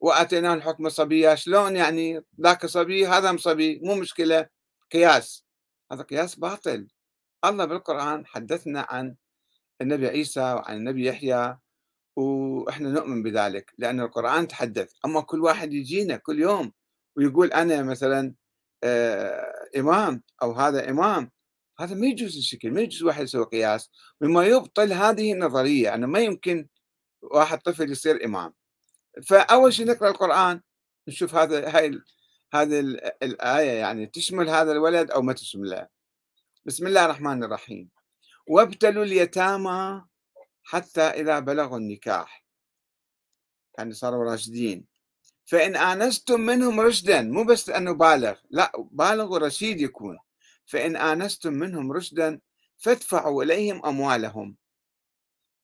وآتيناه 0.00 0.54
الحكم 0.54 0.88
صبيا 0.88 1.34
شلون 1.34 1.76
يعني 1.76 2.24
ذاك 2.40 2.66
صبي 2.66 3.06
هذا 3.06 3.36
صبي 3.36 3.80
مو 3.82 3.94
مشكلة 3.94 4.48
قياس. 4.92 5.44
هذا 5.92 6.02
قياس 6.02 6.34
باطل. 6.34 6.88
الله 7.44 7.64
بالقرآن 7.64 8.26
حدثنا 8.26 8.86
عن 8.90 9.16
النبي 9.80 10.08
عيسى 10.08 10.40
وعن 10.40 10.76
النبي 10.76 11.06
يحيى 11.06 11.58
وإحنا 12.16 12.88
نؤمن 12.88 13.22
بذلك 13.22 13.72
لأن 13.78 14.00
القرآن 14.00 14.48
تحدث. 14.48 14.92
أما 15.04 15.20
كل 15.20 15.40
واحد 15.40 15.72
يجينا 15.72 16.16
كل 16.16 16.40
يوم 16.40 16.72
ويقول 17.16 17.52
أنا 17.52 17.82
مثلا 17.82 18.34
آه 18.84 19.52
إمام 19.76 20.22
أو 20.42 20.52
هذا 20.52 20.90
إمام 20.90 21.30
هذا 21.78 21.94
ما 21.94 22.06
يجوز 22.06 22.36
الشكل 22.36 22.70
ما 22.70 22.80
يجوز 22.80 23.02
واحد 23.02 23.24
يسوي 23.24 23.44
قياس. 23.44 23.90
مما 24.20 24.44
يبطل 24.44 24.92
هذه 24.92 25.32
النظرية 25.32 25.94
أنه 25.94 26.06
ما 26.06 26.20
يمكن 26.20 26.68
واحد 27.22 27.58
طفل 27.58 27.90
يصير 27.90 28.24
إمام. 28.24 28.54
فأول 29.26 29.72
شيء 29.74 29.86
نقرأ 29.86 30.10
القرآن 30.10 30.60
نشوف 31.08 31.34
هذا 31.34 31.76
هاي 31.76 32.00
هذه 32.54 32.80
الآية 33.22 33.70
يعني 33.70 34.06
تشمل 34.06 34.48
هذا 34.48 34.72
الولد 34.72 35.10
أو 35.10 35.22
ما 35.22 35.32
تشمله 35.32 35.88
بسم 36.64 36.86
الله 36.86 37.04
الرحمن 37.04 37.44
الرحيم. 37.44 37.90
وابتلوا 38.48 39.04
اليتامى 39.04 40.04
حتى 40.62 41.00
إذا 41.00 41.38
بلغوا 41.38 41.78
النكاح. 41.78 42.44
يعني 43.78 43.92
صاروا 43.92 44.30
راشدين. 44.30 44.86
فإن 45.44 45.76
آنستم 45.76 46.40
منهم 46.40 46.80
رشدا 46.80 47.22
مو 47.22 47.44
بس 47.44 47.68
لأنه 47.68 47.92
بالغ 47.92 48.34
لا 48.50 48.72
بالغ 48.90 49.32
ورشيد 49.32 49.80
يكون. 49.80 50.18
فإن 50.66 50.96
آنستم 50.96 51.52
منهم 51.52 51.92
رشدا 51.92 52.40
فادفعوا 52.78 53.44
إليهم 53.44 53.86
أموالهم. 53.86 54.56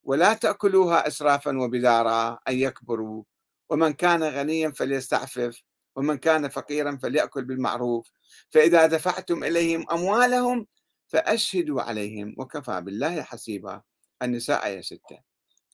ولا 0.03 0.33
تأكلوها 0.33 1.07
إسرافا 1.07 1.57
وبدارا 1.57 2.39
أن 2.47 2.55
يكبروا. 2.55 3.23
ومن 3.69 3.93
كان 3.93 4.23
غنيا 4.23 4.69
فليستعفف 4.69 5.63
ومن 5.95 6.17
كان 6.17 6.49
فقيرا 6.49 6.99
فليأكل 7.03 7.45
بالمعروف. 7.45 8.11
فإذا 8.49 8.85
دفعتم 8.85 9.43
إليهم 9.43 9.85
أموالهم 9.91 10.67
فأشهدوا 11.07 11.81
عليهم 11.81 12.35
وكفى 12.37 12.81
بالله 12.81 13.21
حسيبا. 13.23 13.81
النساء 14.23 14.65
آية 14.65 14.81
6 14.81 15.19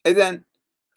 إذا 0.06 0.42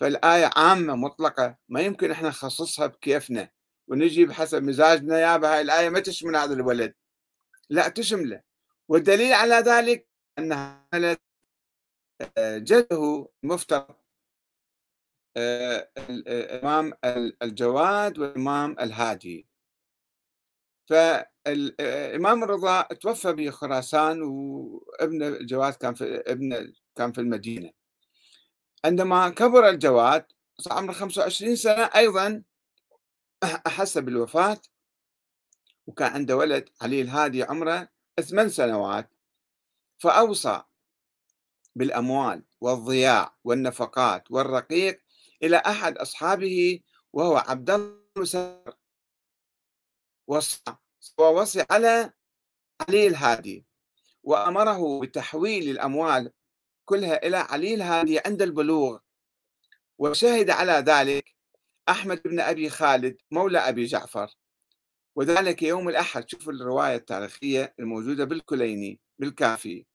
فالآية 0.00 0.50
عامة 0.56 0.94
مطلقة 0.94 1.56
ما 1.68 1.80
يمكن 1.80 2.10
إحنا 2.10 2.28
نخصصها 2.28 2.86
بكيفنا 2.86 3.50
ونجي 3.88 4.24
بحسب 4.26 4.62
مزاجنا 4.62 5.20
يا 5.20 5.36
هاي 5.36 5.60
الآية 5.60 5.88
ما 5.88 6.00
تشمل 6.00 6.36
هذا 6.36 6.54
الولد. 6.54 6.94
لا 7.70 7.88
تشمله. 7.88 8.42
والدليل 8.88 9.32
على 9.32 9.54
ذلك 9.54 10.08
أنها 10.38 10.88
آه، 12.38 12.58
جده 12.58 13.28
المفترض 13.44 13.96
آه، 15.36 15.90
الإمام 15.98 16.92
الجواد 17.42 18.18
والإمام 18.18 18.76
الهادي. 18.80 19.46
فالإمام 20.90 22.44
الرضا 22.44 22.82
توفى 22.82 23.32
بخراسان 23.32 24.22
وابن 24.22 25.22
الجواد 25.22 25.72
كان 25.74 25.94
في 25.94 26.04
ابن 26.26 26.72
كان 26.96 27.12
في 27.12 27.20
المدينة. 27.20 27.72
عندما 28.84 29.28
كبر 29.28 29.68
الجواد 29.68 30.26
صار 30.58 30.72
عمره 30.72 30.92
25 30.92 31.56
سنة 31.56 31.90
أيضا 31.96 32.42
أحس 33.66 33.98
بالوفاة 33.98 34.60
وكان 35.86 36.12
عنده 36.12 36.36
ولد 36.36 36.68
علي 36.80 37.00
الهادي 37.00 37.42
عمره 37.42 37.88
ثمان 38.20 38.48
سنوات 38.48 39.10
فأوصى 39.98 40.62
بالأموال 41.74 42.42
والضياع 42.60 43.34
والنفقات 43.44 44.30
والرقيق 44.30 45.02
إلى 45.42 45.56
أحد 45.56 45.98
أصحابه 45.98 46.80
وهو 47.12 47.36
عبد 47.36 47.70
الله 47.70 48.02
وصى 50.26 50.76
ووصي 51.18 51.64
على 51.70 52.12
علي 52.88 53.06
الهادي 53.06 53.66
وأمره 54.22 55.00
بتحويل 55.00 55.70
الأموال 55.70 56.32
كلها 56.84 57.26
إلى 57.26 57.36
علي 57.36 57.74
الهادي 57.74 58.18
عند 58.18 58.42
البلوغ. 58.42 58.98
وشهد 59.98 60.50
على 60.50 60.72
ذلك 60.72 61.34
أحمد 61.88 62.22
بن 62.22 62.40
أبي 62.40 62.70
خالد 62.70 63.16
مولى 63.30 63.58
أبي 63.58 63.84
جعفر. 63.84 64.30
وذلك 65.16 65.62
يوم 65.62 65.88
الأحد. 65.88 66.28
شوفوا 66.28 66.52
الرواية 66.52 66.96
التاريخية 66.96 67.74
الموجودة 67.80 68.24
بالكليني 68.24 69.00
بالكافي. 69.18 69.86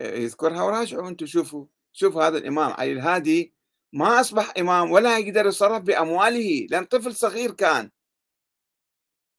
يذكرها 0.00 0.62
وراجعوا 0.62 1.08
أنتم 1.08 1.26
شوفوا. 1.26 1.66
شوفوا 1.92 2.24
هذا 2.24 2.38
الإمام. 2.38 2.72
علي 2.72 2.92
الهادي 2.92 3.54
ما 3.92 4.20
أصبح 4.20 4.52
إمام 4.58 4.90
ولا 4.90 5.18
يقدر 5.18 5.46
يتصرف 5.46 5.82
بأمواله 5.82 6.66
لأن 6.70 6.84
طفل 6.84 7.14
صغير 7.14 7.50
كان. 7.50 7.90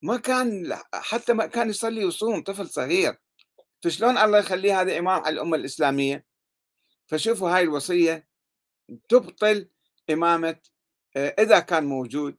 ما 0.01 0.17
كان 0.17 0.77
حتى 0.93 1.33
ما 1.33 1.45
كان 1.45 1.69
يصلي 1.69 2.05
ويصوم 2.05 2.43
طفل 2.43 2.69
صغير. 2.69 3.17
فشلون 3.83 4.17
الله 4.17 4.39
يخليه 4.39 4.81
هذا 4.81 4.99
إمام 4.99 5.21
على 5.21 5.33
الأمة 5.33 5.57
الإسلامية؟ 5.57 6.25
فشوفوا 7.07 7.49
هاي 7.49 7.63
الوصية. 7.63 8.27
تبطل 9.09 9.69
إمامة 10.09 10.59
آه، 11.15 11.35
إذا 11.39 11.59
كان 11.59 11.85
موجود 11.85 12.37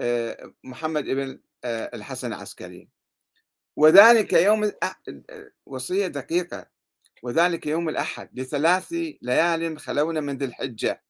آه، 0.00 0.54
محمد 0.64 1.08
ابن 1.08 1.30
آه، 1.30 1.38
الحسن 1.64 2.32
العسكري. 2.32 2.88
وذلك 3.76 4.32
يوم 4.32 4.72
وصية 5.66 6.06
دقيقة. 6.06 6.74
وذلك 7.22 7.66
يوم 7.66 7.88
الأحد 7.88 8.40
لثلاث 8.40 8.92
ليال 9.22 9.78
خلونا 9.78 10.20
من 10.20 10.38
ذي 10.38 10.44
الحجة 10.44 11.02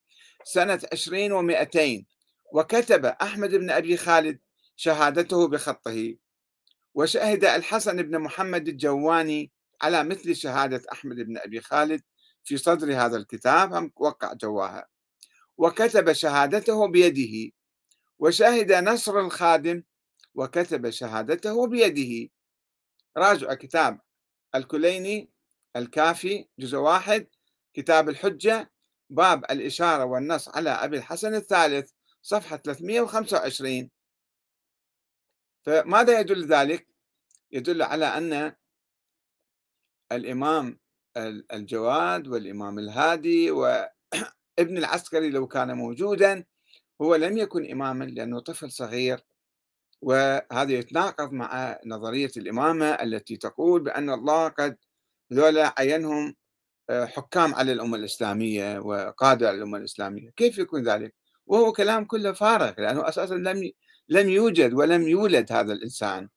سنة 0.45 0.81
عشرين 0.93 1.33
ومائتين 1.33 2.07
وكتب 2.53 3.07
أحمد 3.07 3.51
بن 3.51 3.71
أبي 3.71 3.97
خالد 3.97 4.39
شهادته 4.77 5.49
بخطه. 5.49 6.17
وشهد 6.95 7.45
الحسن 7.45 8.03
بن 8.03 8.19
محمد 8.19 8.69
الجواني 8.69 9.53
على 9.83 10.05
مثل 10.05 10.37
شهادة 10.37 10.83
أحمد 10.93 11.17
بن 11.17 11.39
أبي 11.39 11.61
خالد 11.61 12.03
في 12.45 12.57
صدر 12.57 12.93
هذا 12.93 13.17
الكتاب 13.17 13.73
هم 13.73 13.93
وقع 13.97 14.33
جواها. 14.33 14.87
وكتب 15.59 16.13
شهادته 16.13 16.89
بيده. 16.89 17.53
وشهد 18.19 18.73
نصر 18.73 19.21
الخادم 19.21 19.83
وكتب 20.35 20.91
شهادته 20.91 21.67
بيده. 21.67 22.31
راجع 23.17 23.55
كتاب 23.55 24.01
الكليني 24.55 25.31
الكافي 25.77 26.49
جزء 26.59 26.79
واحد 26.79 27.27
كتاب 27.75 28.09
الحجة 28.09 28.71
باب 29.11 29.45
الإشارة 29.45 30.05
والنص 30.05 30.49
على 30.49 30.71
أبي 30.71 30.97
الحسن 30.97 31.35
الثالث 31.35 31.91
صفحة 32.23 32.57
325 32.57 33.91
فماذا 35.63 36.21
يدل 36.21 36.47
ذلك؟ 36.47 36.87
يدل 37.53 37.83
على 37.83 38.07
أن 38.07 38.57
الإمام 40.13 40.79
الجواد 41.53 42.29
والإمام 42.29 42.79
الهادي 42.79 43.51
وابن 43.51 44.79
العسكري 44.79 45.31
لو 45.31 45.47
كان 45.47 45.77
موجودا 45.77 46.45
هو 47.03 47.15
لم 47.15 47.37
يكن 47.39 47.71
إماما 47.71 48.05
لأنه 48.05 48.41
طفل 48.41 48.71
صغير. 48.71 49.25
وهذا 50.05 50.73
يتناقض 50.73 51.33
مع 51.33 51.79
نظرية 51.87 52.31
الإمامة 52.37 52.87
التي 52.87 53.37
تقول 53.37 53.83
بأن 53.85 54.11
الله 54.11 54.49
قد 54.49 54.77
ذولا 55.33 55.75
عينهم 55.79 56.35
آه، 56.91 57.07
حكام 57.07 57.55
على 57.55 57.73
الأمة 57.73 57.97
الإسلامية 57.97 58.79
وقادة 58.79 59.49
على 59.49 59.59
الأمة 59.59 59.79
الإسلامية 59.79 60.31
كيف 60.37 60.59
يكون 60.59 60.83
ذلك؟ 60.89 61.15
وهو 61.47 61.73
كلام 61.73 62.05
كله 62.05 62.33
فارغ 62.33 62.75
لأنه 62.81 63.09
أساسا 63.09 63.35
لم 63.35 63.73
لم 64.09 64.29
يوجد 64.31 64.75
ولم 64.75 65.03
يولد 65.09 65.53
هذا 65.53 65.73
الإنسان 65.73 66.29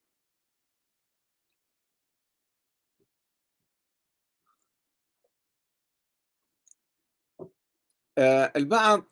آه، 8.18 8.52
البعض 8.56 9.04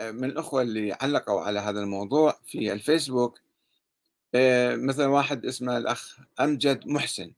من 0.00 0.24
الأخوة 0.24 0.62
اللي 0.62 0.92
علقوا 0.92 1.40
على 1.40 1.60
هذا 1.60 1.80
الموضوع 1.80 2.40
في 2.44 2.72
الفيسبوك 2.72 3.40
مثلا 4.74 5.06
واحد 5.06 5.46
اسمه 5.46 5.76
الأخ 5.78 6.18
أمجد 6.40 6.86
محسن 6.86 7.32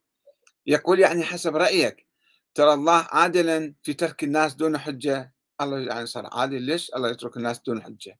يقول 0.66 1.00
يعني 1.00 1.22
حسب 1.24 1.56
رأيك 1.56 2.06
ترى 2.54 2.74
الله 2.74 3.06
عادلا 3.10 3.74
في 3.82 3.94
ترك 3.94 4.24
الناس 4.24 4.54
دون 4.54 4.78
حجة؟ 4.78 5.32
الله 5.60 5.78
يعني 5.78 6.06
صار 6.06 6.28
عادل 6.32 6.62
ليش؟ 6.62 6.94
الله 6.94 7.10
يترك 7.10 7.36
الناس 7.36 7.60
دون 7.60 7.82
حجة. 7.82 8.18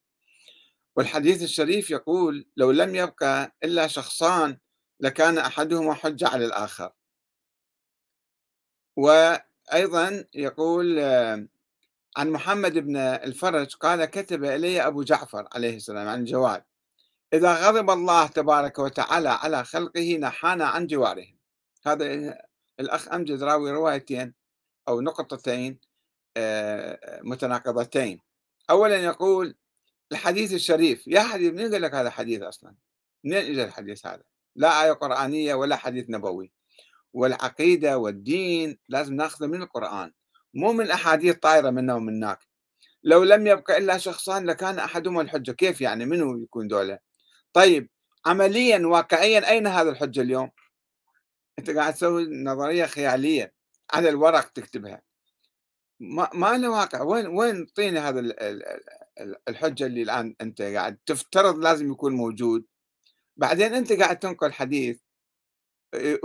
والحديث 0.96 1.42
الشريف 1.42 1.90
يقول 1.90 2.46
لو 2.56 2.70
لم 2.70 2.94
يبقى 2.94 3.56
إلا 3.64 3.86
شخصان 3.86 4.58
لكان 5.00 5.38
أحدهما 5.38 5.94
حجة 5.94 6.28
على 6.28 6.44
الآخر. 6.46 6.92
وأيضا 8.96 10.24
يقول 10.34 10.98
عن 12.18 12.30
محمد 12.30 12.78
بن 12.78 12.96
الفرج 12.96 13.74
قال 13.74 14.04
كتب 14.04 14.44
إلي 14.44 14.86
أبو 14.86 15.02
جعفر 15.02 15.48
عليه 15.54 15.76
السلام 15.76 16.08
عن 16.08 16.24
جواد 16.24 16.64
إذا 17.32 17.54
غضب 17.54 17.90
الله 17.90 18.26
تبارك 18.26 18.78
وتعالى 18.78 19.28
على 19.28 19.64
خلقه 19.64 20.18
نحانا 20.20 20.66
عن 20.66 20.86
جوارهم. 20.86 21.38
هذا 21.86 22.38
الأخ 22.80 23.12
أمجد 23.12 23.42
راوي 23.42 23.70
روايتين 23.70 24.34
أو 24.88 25.00
نقطتين 25.00 25.78
آه، 26.36 27.20
متناقضتين. 27.22 28.20
أولا 28.70 28.96
يقول 28.96 29.54
الحديث 30.12 30.52
الشريف 30.52 31.06
يا 31.06 31.20
حديث 31.20 31.52
من 31.52 31.72
قال 31.72 31.82
لك 31.82 31.94
هذا 31.94 32.10
حديث 32.10 32.42
أصلا؟ 32.42 32.74
منين 33.24 33.50
إجا 33.50 33.64
الحديث 33.64 34.06
هذا؟ 34.06 34.22
لا 34.56 34.84
آية 34.84 34.92
قرآنية 34.92 35.54
ولا 35.54 35.76
حديث 35.76 36.10
نبوي. 36.10 36.52
والعقيدة 37.12 37.98
والدين 37.98 38.78
لازم 38.88 39.14
نأخذه 39.14 39.46
من 39.46 39.62
القرآن. 39.62 40.12
مو 40.58 40.72
من 40.72 40.90
أحاديث 40.90 41.36
طايرة 41.36 41.70
منا 41.70 41.94
ومن 41.94 42.16
هناك. 42.16 42.38
لو 43.02 43.24
لم 43.24 43.46
يبقى 43.46 43.78
إلا 43.78 43.98
شخصان 43.98 44.46
لكان 44.46 44.78
أحدهما 44.78 45.22
الحجة. 45.22 45.52
كيف 45.52 45.80
يعني؟ 45.80 46.06
منو 46.06 46.42
يكون 46.42 46.68
دولة 46.68 46.98
طيب 47.52 47.90
عمليا 48.26 48.86
واقعيا 48.86 49.50
أين 49.50 49.66
هذا 49.66 49.90
الحجة 49.90 50.20
اليوم؟ 50.20 50.50
أنت 51.58 51.70
قاعد 51.70 51.94
تسوي 51.94 52.26
نظرية 52.44 52.86
خيالية 52.86 53.52
على 53.92 54.08
الورق 54.08 54.48
تكتبها. 54.48 55.02
ما, 56.00 56.30
ما 56.34 56.58
له 56.58 56.70
واقع. 56.70 57.02
وين 57.02 57.26
وين 57.26 57.56
اعطيني 57.56 57.98
هذا 57.98 58.20
الحجة 59.48 59.86
اللي 59.86 60.02
الآن 60.02 60.34
أنت 60.40 60.62
قاعد 60.62 60.98
تفترض 61.06 61.58
لازم 61.58 61.92
يكون 61.92 62.12
موجود؟ 62.12 62.64
بعدين 63.36 63.74
أنت 63.74 63.92
قاعد 63.92 64.18
تنقل 64.18 64.52
حديث 64.52 64.98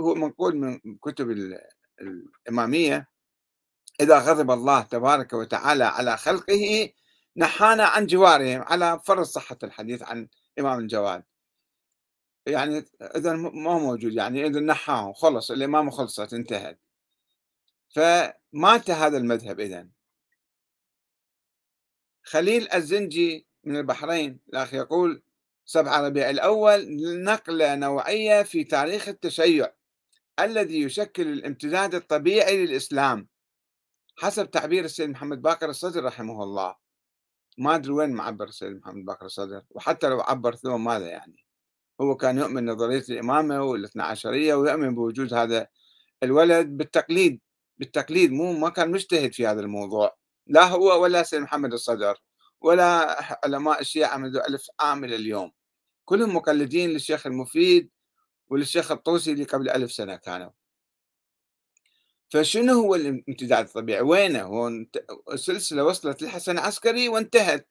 هو 0.00 0.14
منقول 0.14 0.56
من 0.56 0.98
كتب 1.02 1.56
الإمامية. 2.00 3.13
إذا 4.00 4.18
غضب 4.18 4.50
الله 4.50 4.82
تبارك 4.82 5.32
وتعالى 5.32 5.84
على 5.84 6.16
خلقه 6.16 6.92
نحانا 7.36 7.84
عن 7.84 8.06
جوارهم 8.06 8.62
على 8.62 9.00
فرض 9.04 9.22
صحة 9.22 9.58
الحديث 9.62 10.02
عن 10.02 10.28
إمام 10.58 10.78
الجواد. 10.78 11.24
يعني 12.46 12.84
إذا 13.02 13.32
ما 13.32 13.78
موجود 13.78 14.12
يعني 14.12 14.46
إذا 14.46 14.60
نحاهم 14.60 15.12
خلص 15.12 15.50
الإمامة 15.50 15.90
خلصت 15.90 16.34
انتهت. 16.34 16.80
فمات 17.88 18.90
هذا 18.90 19.16
المذهب 19.16 19.60
إذا. 19.60 19.88
خليل 22.22 22.72
الزنجي 22.72 23.46
من 23.64 23.76
البحرين 23.76 24.40
الأخ 24.48 24.74
يقول 24.74 25.22
7 25.64 26.00
ربيع 26.06 26.30
الأول 26.30 26.86
نقلة 27.24 27.74
نوعية 27.74 28.42
في 28.42 28.64
تاريخ 28.64 29.08
التشيع 29.08 29.72
الذي 30.40 30.82
يشكل 30.82 31.28
الامتداد 31.28 31.94
الطبيعي 31.94 32.66
للإسلام. 32.66 33.33
حسب 34.16 34.50
تعبير 34.50 34.84
السيد 34.84 35.10
محمد 35.10 35.42
باقر 35.42 35.70
الصدر 35.70 36.04
رحمه 36.04 36.42
الله. 36.42 36.74
ما 37.58 37.74
أدري 37.74 37.92
وين 37.92 38.10
معبر 38.10 38.44
السيد 38.44 38.76
محمد 38.76 39.04
باقر 39.04 39.26
الصدر 39.26 39.62
وحتى 39.70 40.08
لو 40.08 40.20
عبر 40.20 40.54
ثم 40.54 40.84
ماذا 40.84 41.06
يعني؟ 41.06 41.44
هو 42.00 42.16
كان 42.16 42.38
يؤمن 42.38 42.70
نظرية 42.70 43.04
الإمامة 43.08 43.62
والاثنى 43.62 44.02
عشرية 44.02 44.54
ويؤمن 44.54 44.94
بوجود 44.94 45.34
هذا 45.34 45.66
الولد 46.22 46.66
بالتقليد 46.66 47.40
بالتقليد. 47.78 48.32
مو 48.32 48.52
ما 48.52 48.68
كان 48.68 48.90
مجتهد 48.90 49.32
في 49.32 49.46
هذا 49.46 49.60
الموضوع. 49.60 50.16
لا 50.46 50.64
هو 50.64 51.02
ولا 51.02 51.22
سيد 51.22 51.40
محمد 51.40 51.72
الصدر 51.72 52.16
ولا 52.60 53.16
علماء 53.44 53.80
الشيعة 53.80 54.16
منذ 54.16 54.36
ألف 54.36 54.66
عام 54.80 55.04
إلى 55.04 55.16
اليوم. 55.16 55.52
كلهم 56.04 56.36
مقلدين 56.36 56.90
للشيخ 56.90 57.26
المفيد 57.26 57.90
وللشيخ 58.48 58.92
الطوسي 58.92 59.32
اللي 59.32 59.44
قبل 59.44 59.68
ألف 59.68 59.92
سنة 59.92 60.16
كانوا. 60.16 60.50
فشنو 62.34 62.72
هو 62.72 62.94
الامتداد 62.94 63.66
الطبيعي؟ 63.66 64.00
وينه؟ 64.00 64.42
هو 64.42 64.70
السلسلة 65.32 65.84
وصلت 65.84 66.22
للحسن 66.22 66.52
العسكري 66.52 67.08
وانتهت. 67.08 67.68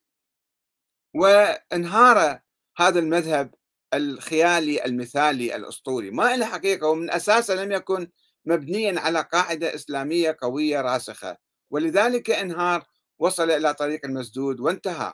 وانهار 1.15 2.39
هذا 2.77 2.99
المذهب 2.99 3.55
الخيالي 3.93 4.85
المثالي 4.85 5.55
الأسطوري. 5.55 6.11
ما 6.11 6.37
له 6.37 6.45
حقيقة 6.45 6.87
ومن 6.87 7.11
أساسه 7.11 7.55
لم 7.55 7.71
يكن 7.71 8.11
مبنيا 8.45 8.99
على 8.99 9.21
قاعدة 9.21 9.75
إسلامية 9.75 10.37
قوية 10.41 10.81
راسخة. 10.81 11.37
ولذلك 11.69 12.29
انهار 12.31 12.85
وصل 13.19 13.51
إلى 13.51 13.73
طريق 13.73 14.05
المسدود 14.05 14.59
وانتهى. 14.59 15.13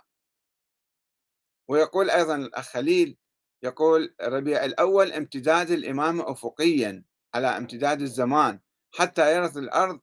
ويقول 1.68 2.10
أيضا 2.10 2.36
الأخ 2.36 2.70
خليل 2.70 3.18
يقول 3.64 4.16
ربيع 4.22 4.66
الأول 4.66 5.12
امتداد 5.12 5.72
الإمامة 5.72 6.32
أفقيا 6.32 7.04
على 7.34 7.48
امتداد 7.48 8.02
الزمان. 8.02 8.60
حتى 8.92 9.36
يرث 9.36 9.58
الأرض 9.58 10.00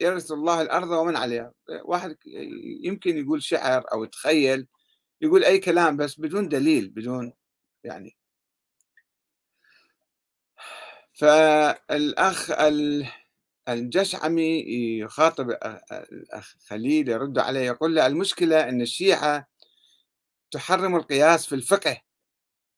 يرث 0.00 0.32
الله 0.32 0.62
الأرض 0.62 0.88
ومن 0.90 1.16
عليها. 1.16 1.52
واحد 1.84 2.16
يمكن 2.84 3.18
يقول 3.18 3.42
شعر 3.42 3.84
أو 3.92 4.04
يتخيل 4.04 4.66
يقول 5.20 5.44
أي 5.44 5.58
كلام 5.58 5.96
بس 5.96 6.20
بدون 6.20 6.48
دليل 6.48 6.90
بدون 6.90 7.32
يعني 7.84 8.16
فالأخ 11.12 12.50
الجشعمي 13.68 14.64
يخاطب 14.98 15.50
الأخ 16.12 16.54
خليل 16.68 17.08
يرد 17.08 17.38
عليه 17.38 17.60
يقول 17.60 17.94
له 17.94 18.06
المشكلة 18.06 18.68
أن 18.68 18.82
الشيعة 18.82 19.46
تحرم 20.50 20.96
القياس 20.96 21.46
في 21.46 21.54
الفقه. 21.54 22.00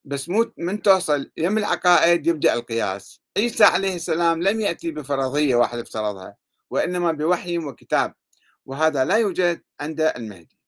بس 0.05 0.29
مو 0.29 0.53
من 0.59 0.83
توصل 0.83 1.31
يم 1.37 1.59
العقائد 1.59 2.27
يبدأ 2.27 2.55
القياس. 2.55 3.21
عيسى 3.39 3.65
عليه 3.65 3.95
السلام 3.97 4.43
لم 4.43 4.61
يأتي 4.61 4.91
بفرضية 4.91 5.57
واحد 5.57 5.79
افترضها 5.79 6.37
وإنما 6.71 7.13
بوحي 7.13 7.59
وكتاب 7.59 8.15
وهذا 8.67 9.05
لا 9.05 9.17
يوجد 9.17 9.63
عند 9.81 10.01
المهدي. 10.01 10.59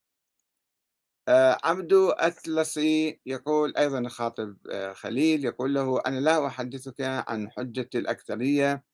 آه، 1.29 1.59
عبدو 1.65 2.11
أتلسي 2.11 3.21
يقول 3.27 3.77
أيضا 3.77 4.09
خاطب 4.09 4.57
آه، 4.71 4.93
خليل 4.93 5.45
يقول 5.45 5.75
له 5.75 6.01
أنا 6.07 6.21
لا 6.21 6.47
أحدثك 6.47 7.01
عن 7.01 7.51
حجة 7.51 7.91
الأكثرية. 7.95 8.85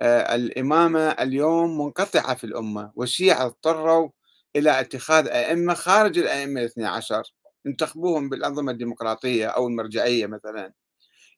آه، 0.00 0.34
الإمامة 0.34 1.00
اليوم 1.10 1.78
منقطعة 1.80 2.34
في 2.34 2.44
الأمة 2.44 2.92
والشيعة 2.96 3.46
اضطروا 3.46 4.10
إلى 4.56 4.80
اتخاذ 4.80 5.28
أئمة 5.28 5.74
خارج 5.74 6.18
الأئمة 6.18 6.60
الاثنى 6.60 6.86
عشر. 6.86 7.22
انتخبوهم 7.68 8.28
بالأنظمة 8.28 8.72
الديمقراطية 8.72 9.46
أو 9.46 9.68
المرجعية 9.68 10.26
مثلا. 10.26 10.72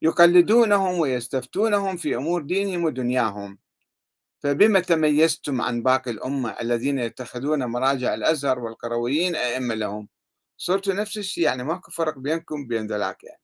يقلدونهم 0.03 0.99
ويستفتونهم 1.01 1.97
في 1.97 2.17
أمور 2.17 2.43
دينهم 2.43 2.85
ودنياهم. 2.85 3.59
فبما 4.41 4.81
تميزتم 4.81 5.61
عن 5.63 5.83
باقي 5.83 6.11
الأمة 6.11 6.51
الذين 6.61 6.99
يتخذون 6.99 7.65
مراجع 7.65 8.15
الأزهر 8.15 8.59
والقرويين 8.59 9.37
أئمة 9.37 9.75
لهم 9.75 10.09
صرتوا 10.57 10.95
نفس 10.95 11.19
الشيء 11.19 11.45
يعني 11.45 11.65
ماكو 11.65 11.91
فرق 11.91 12.19
بينكم 12.19 12.63
وبين 12.63 12.87
ذلاك 12.87 13.25
يعني. 13.25 13.41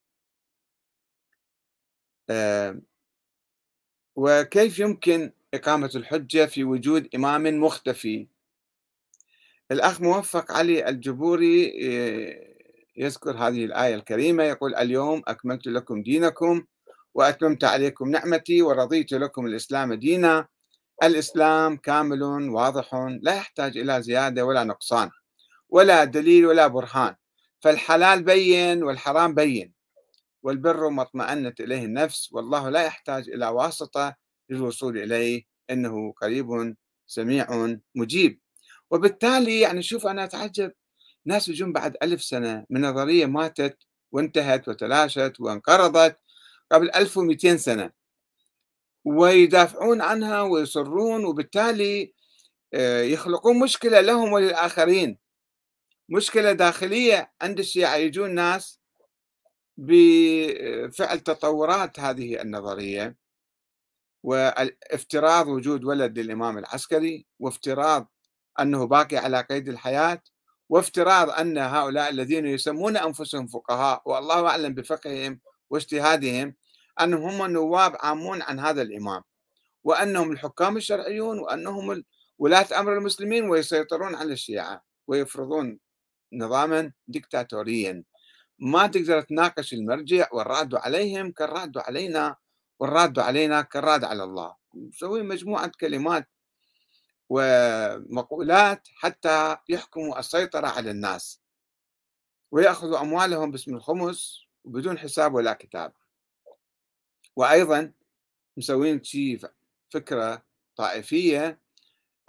أه 2.30 2.80
وكيف 4.16 4.78
يمكن 4.78 5.32
إقامة 5.54 5.90
الحجة 5.94 6.46
في 6.46 6.64
وجود 6.64 7.08
إمام 7.14 7.42
مختفي؟ 7.60 8.26
الأخ 9.70 10.00
موفق 10.00 10.52
علي 10.52 10.88
الجبوري 10.88 11.72
آه، 11.88 12.45
يذكر 12.96 13.36
هذه 13.36 13.64
الآية 13.64 13.94
الكريمة 13.94 14.44
يقول 14.44 14.74
اليوم 14.74 15.22
أكملت 15.26 15.66
لكم 15.66 16.02
دينكم 16.02 16.64
وأتممت 17.14 17.64
عليكم 17.64 18.10
نعمتي 18.10 18.62
ورضيت 18.62 19.12
لكم 19.12 19.46
الإسلام 19.46 19.94
دينا. 19.94 20.46
الإسلام 21.02 21.76
كامل 21.76 22.22
واضح 22.22 22.94
لا 23.22 23.34
يحتاج 23.34 23.78
إلى 23.78 24.02
زيادة 24.02 24.44
ولا 24.44 24.64
نقصان 24.64 25.10
ولا 25.68 26.04
دليل 26.04 26.46
ولا 26.46 26.66
برهان 26.66 27.14
فالحلال 27.60 28.22
بين 28.22 28.82
والحرام 28.82 29.34
بين 29.34 29.72
والبر 30.42 30.88
ما 30.88 31.02
اطمأنت 31.02 31.60
إليه 31.60 31.84
النفس 31.84 32.32
والله 32.32 32.68
لا 32.70 32.82
يحتاج 32.84 33.28
إلى 33.28 33.48
واسطة 33.48 34.14
للوصول 34.50 34.98
إليه 34.98 35.42
إنه 35.70 36.12
قريب 36.12 36.74
سميع 37.06 37.76
مجيب. 37.94 38.40
وبالتالي 38.90 39.60
يعني 39.60 39.82
شوف 39.82 40.06
أنا 40.06 40.24
أتعجب 40.24 40.72
ناس 41.26 41.48
يجون 41.48 41.72
بعد 41.72 41.96
ألف 42.02 42.22
سنة 42.22 42.66
من 42.70 42.80
نظرية 42.80 43.26
ماتت 43.26 43.78
وانتهت 44.12 44.68
وتلاشت 44.68 45.32
وانقرضت 45.40 46.18
قبل 46.72 46.90
1200 46.90 47.56
سنة. 47.56 47.90
ويدافعون 49.04 50.00
عنها 50.00 50.42
ويصرون 50.42 51.24
وبالتالي 51.24 52.14
آه، 52.74 53.02
يخلقون 53.02 53.58
مشكلة 53.58 54.00
لهم 54.00 54.32
وللآخرين. 54.32 55.18
مشكلة 56.08 56.52
داخلية 56.52 57.32
عند 57.42 57.58
الشيعة. 57.58 57.96
يجون 57.96 58.34
ناس 58.34 58.80
بفعل 59.76 61.20
تطورات 61.20 62.00
هذه 62.00 62.42
النظرية 62.42 63.16
وافتراض 64.22 65.48
وجود 65.48 65.84
ولد 65.84 66.18
للإمام 66.18 66.58
العسكري 66.58 67.26
وافتراض 67.38 68.12
أنه 68.60 68.86
باقي 68.86 69.16
على 69.16 69.40
قيد 69.40 69.68
الحياة 69.68 70.22
وافتراض 70.68 71.30
أن 71.30 71.58
هؤلاء 71.58 72.10
الذين 72.10 72.46
يسمون 72.46 72.96
أنفسهم 72.96 73.46
فقهاء 73.46 74.02
والله 74.04 74.48
أعلم 74.48 74.74
بفقههم 74.74 75.40
واجتهادهم 75.70 76.54
أنهم 77.00 77.42
هم 77.42 77.50
نواب 77.52 77.96
عامون 78.00 78.42
عن 78.42 78.60
هذا 78.60 78.82
الإمام 78.82 79.22
وأنهم 79.84 80.32
الحكام 80.32 80.76
الشرعيون 80.76 81.38
وأنهم 81.38 82.04
ولاة 82.38 82.66
أمر 82.80 82.98
المسلمين 82.98 83.50
ويسيطرون 83.50 84.14
على 84.14 84.32
الشيعة 84.32 84.84
ويفرضون 85.06 85.78
نظاما 86.32 86.92
ديكتاتوريا. 87.08 88.04
ما 88.58 88.86
تقدر 88.86 89.20
تناقش 89.20 89.72
المرجع 89.72 90.28
والراد 90.32 90.74
عليهم 90.74 91.32
كالراد 91.32 91.78
علينا 91.78 92.36
والراد 92.80 93.18
علينا 93.18 93.62
كالراد 93.62 94.04
على 94.04 94.24
الله. 94.24 94.54
نسوي 94.74 95.22
مجموعة 95.22 95.72
كلمات 95.80 96.28
ومقولات 97.28 98.88
حتى 98.94 99.56
يحكموا 99.68 100.18
السيطرة 100.18 100.66
على 100.66 100.90
الناس. 100.90 101.40
ويأخذوا 102.50 103.00
أموالهم 103.00 103.50
باسم 103.50 103.74
الخمس 103.74 104.40
وبدون 104.64 104.98
حساب 104.98 105.34
ولا 105.34 105.52
كتاب. 105.52 105.92
وأيضا 107.36 107.92
مسوين 108.56 109.02
شيء 109.02 109.40
فكرة 109.90 110.42
طائفية 110.76 111.60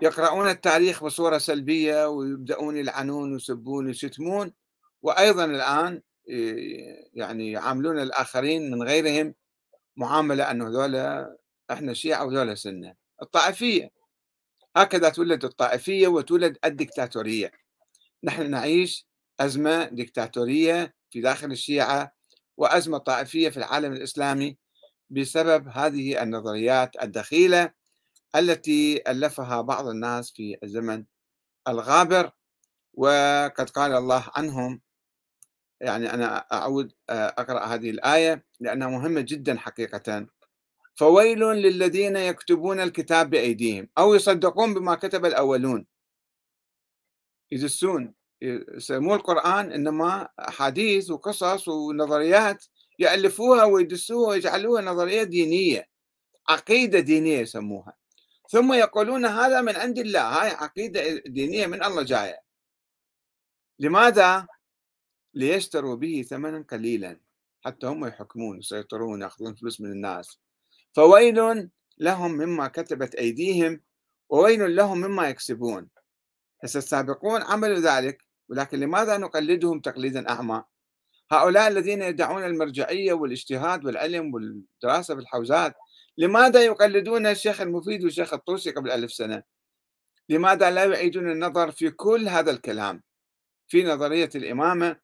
يقرؤون 0.02 0.50
التاريخ 0.50 1.04
بصورة 1.04 1.38
سلبية 1.38 2.08
ويبدأون 2.08 2.78
يلعنون 2.78 3.34
ويسبون 3.34 3.86
ويشتمون. 3.86 4.54
وأيضا 5.02 5.46
الآن 5.46 6.02
يعني 7.14 7.52
يعاملون 7.52 8.00
الآخرين 8.00 8.72
من 8.72 8.84
غيرهم 8.84 9.36
معاملة 9.96 10.52
أنه 10.52 10.70
ذولا 10.70 11.38
إحنا 11.72 11.94
شيعة 11.94 12.26
وذولا 12.26 12.56
سنة. 12.56 12.96
الطائفية 13.22 13.97
هكذا 14.78 15.10
تولد 15.10 15.46
الطائفية 15.46 16.08
وتولد 16.08 16.58
الدكتاتورية. 16.66 17.52
نحن 18.24 18.50
نعيش 18.52 19.08
أزمة 19.40 19.84
دكتاتورية 19.84 20.94
في 21.10 21.22
داخل 21.22 21.52
الشيعة 21.52 22.12
وأزمة 22.58 22.98
طائفية 22.98 23.50
في 23.50 23.58
العالم 23.58 23.94
الإسلامي 23.94 24.58
بسبب 25.10 25.68
هذه 25.68 26.24
النظريات 26.24 27.04
الدخيلة 27.04 27.72
التي 28.36 29.12
ألفها 29.12 29.62
بعض 29.62 29.88
الناس 29.88 30.32
في 30.32 30.58
الزمن 30.64 31.04
الغابر. 31.68 32.32
وقد 32.94 33.70
قال 33.70 33.92
الله 33.92 34.32
عنهم 34.36 34.82
يعني 35.82 36.14
أنا 36.14 36.38
أعود 36.38 36.94
أقرأ 37.10 37.66
هذه 37.66 37.90
الآية 37.90 38.46
لأنها 38.60 38.88
مهمة 38.88 39.22
جدا 39.22 39.58
حقيقة. 39.58 40.28
فويل 40.98 41.40
للذين 41.40 42.16
يكتبون 42.16 42.80
الكتاب 42.80 43.30
بأيديهم 43.30 43.90
أو 43.98 44.16
يصدقون 44.16 44.74
بما 44.74 44.96
كتب 44.96 45.26
الأولون. 45.26 45.86
يدسون 47.52 48.14
يسموه 48.42 49.16
القرآن 49.16 49.72
إنما 49.72 50.30
أحاديث 50.40 51.12
وقصص 51.12 51.68
ونظريات 51.68 52.66
يألفوها 53.00 53.64
ويدسوها 53.64 54.30
ويجعلوها 54.30 54.82
نظريات 54.82 55.28
دينية 55.28 55.90
عقيدة 56.50 57.00
دينية 57.00 57.40
يسموها. 57.40 57.94
ثم 58.50 58.74
يقولون 58.74 59.26
هذا 59.26 59.62
من 59.62 59.76
عند 59.76 60.00
الله 60.00 60.22
هاي 60.22 60.50
عقيدة 60.50 61.18
دينية 61.26 61.68
من 61.68 61.84
الله 61.84 62.04
جاية. 62.04 62.42
لماذا؟ 63.80 64.48
ليشتروا 65.34 65.96
به 65.96 66.26
ثمنا 66.30 66.66
قليلا 66.70 67.20
حتى 67.66 67.88
هم 67.88 68.06
يحكمون 68.06 68.60
يسيطرون 68.60 69.22
يأخذون 69.22 69.56
فلوس 69.56 69.82
من 69.82 69.92
الناس. 69.92 70.40
فويل 70.98 71.70
لهم 71.98 72.32
مما 72.32 72.68
كتبت 72.68 73.16
أيديهم 73.16 73.82
وويل 74.30 74.76
لهم 74.76 74.98
مما 74.98 75.30
يكسبون. 75.30 75.90
هسه 76.64 76.78
السابقون 76.78 77.42
عملوا 77.42 77.80
ذلك 77.80 78.24
ولكن 78.50 78.80
لماذا 78.80 79.18
نقلدهم 79.18 79.80
تقليدا 79.80 80.30
أعمى؟ 80.30 80.64
هؤلاء 81.32 81.68
الذين 81.68 82.02
يدعون 82.02 82.44
المرجعية 82.44 83.14
والاجتهاد 83.14 83.86
والعلم 83.86 84.34
والدراسة 84.34 85.16
في 85.16 85.22
الحوزات 85.22 85.76
لماذا 86.18 86.66
يقلدون 86.66 87.28
الشيخ 87.28 87.62
المفيد 87.62 88.04
والشيخ 88.04 88.34
الطوسي 88.34 88.72
قبل 88.72 88.92
ألف 88.92 89.12
سنة؟ 89.12 89.44
لماذا 90.30 90.72
لا 90.72 90.84
يعيدون 90.84 91.32
النظر 91.32 91.72
في 91.72 91.90
كل 91.90 92.28
هذا 92.28 92.52
الكلام؟ 92.52 93.04
في 93.68 93.84
نظرية 93.84 94.30
الإمامة 94.36 95.00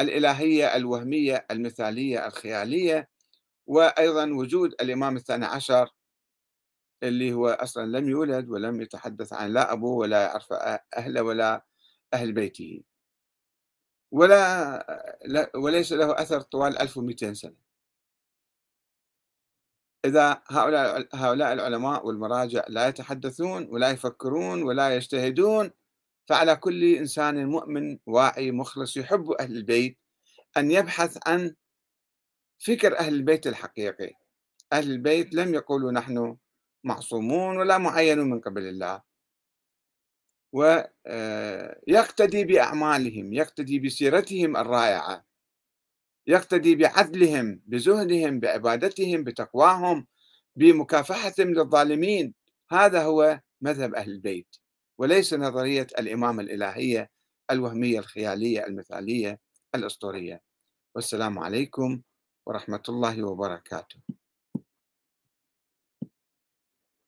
الإلهية 0.00 0.76
الوهمية 0.76 1.46
المثالية 1.50 2.26
الخيالية 2.26 3.15
وأيضا 3.66 4.30
وجود 4.32 4.72
الإمام 4.80 5.16
الثاني 5.16 5.44
عشر 5.44 5.90
اللي 7.02 7.32
هو 7.32 7.48
أصلا 7.48 7.98
لم 7.98 8.08
يولد 8.08 8.48
ولم 8.48 8.80
يتحدث 8.80 9.32
عن 9.32 9.52
لا 9.52 9.72
أبوه 9.72 9.96
ولا 9.96 10.22
يعرف 10.22 10.52
أهله 10.96 11.22
ولا 11.22 11.64
أهل 12.14 12.32
بيته. 12.32 12.82
ولا 14.12 15.50
وليس 15.56 15.92
له 15.92 16.22
أثر 16.22 16.40
طوال 16.40 16.78
1200 16.78 17.34
سنة. 17.34 17.54
إذا 20.04 20.42
هؤلاء 20.48 21.08
هؤلاء 21.14 21.52
العلماء 21.52 22.06
والمراجع 22.06 22.64
لا 22.68 22.88
يتحدثون 22.88 23.68
ولا 23.70 23.90
يفكرون 23.90 24.62
ولا 24.62 24.96
يجتهدون 24.96 25.70
فعلى 26.28 26.56
كل 26.56 26.84
إنسان 26.94 27.46
مؤمن 27.46 27.98
واعي 28.06 28.50
مخلص 28.52 28.96
يحب 28.96 29.30
أهل 29.30 29.56
البيت 29.56 29.98
أن 30.56 30.70
يبحث 30.70 31.18
عن 31.26 31.54
فكر 32.58 32.98
أهل 32.98 33.14
البيت 33.14 33.46
الحقيقي. 33.46 34.12
أهل 34.72 34.90
البيت 34.90 35.34
لم 35.34 35.54
يقولوا 35.54 35.92
نحن 35.92 36.36
معصومون 36.84 37.56
ولا 37.58 37.78
معينون 37.78 38.30
من 38.30 38.40
قبل 38.40 38.62
الله. 38.62 39.02
ويقتدي 40.52 42.40
آه، 42.42 42.44
بأعمالهم 42.44 43.32
يقتدي 43.32 43.78
بسيرتهم 43.78 44.56
الرائعة. 44.56 45.26
يقتدي 46.26 46.76
بعدلهم 46.76 47.60
بزهدهم 47.66 48.40
بعبادتهم 48.40 49.24
بتقواهم 49.24 50.06
بمكافحتهم 50.56 51.48
للظالمين. 51.54 52.34
هذا 52.70 53.02
هو 53.02 53.40
مذهب 53.60 53.94
أهل 53.94 54.10
البيت. 54.10 54.56
وليس 54.98 55.34
نظرية 55.34 55.86
الإمامة 55.98 56.42
الإلهية 56.42 57.10
الوهمية 57.50 57.98
الخيالية 57.98 58.66
المثالية 58.66 59.38
الأسطورية. 59.74 60.40
والسلام 60.94 61.38
عليكم 61.38 62.02
ورحمة 62.46 62.82
الله 62.88 63.24
وبركاته. 63.24 63.98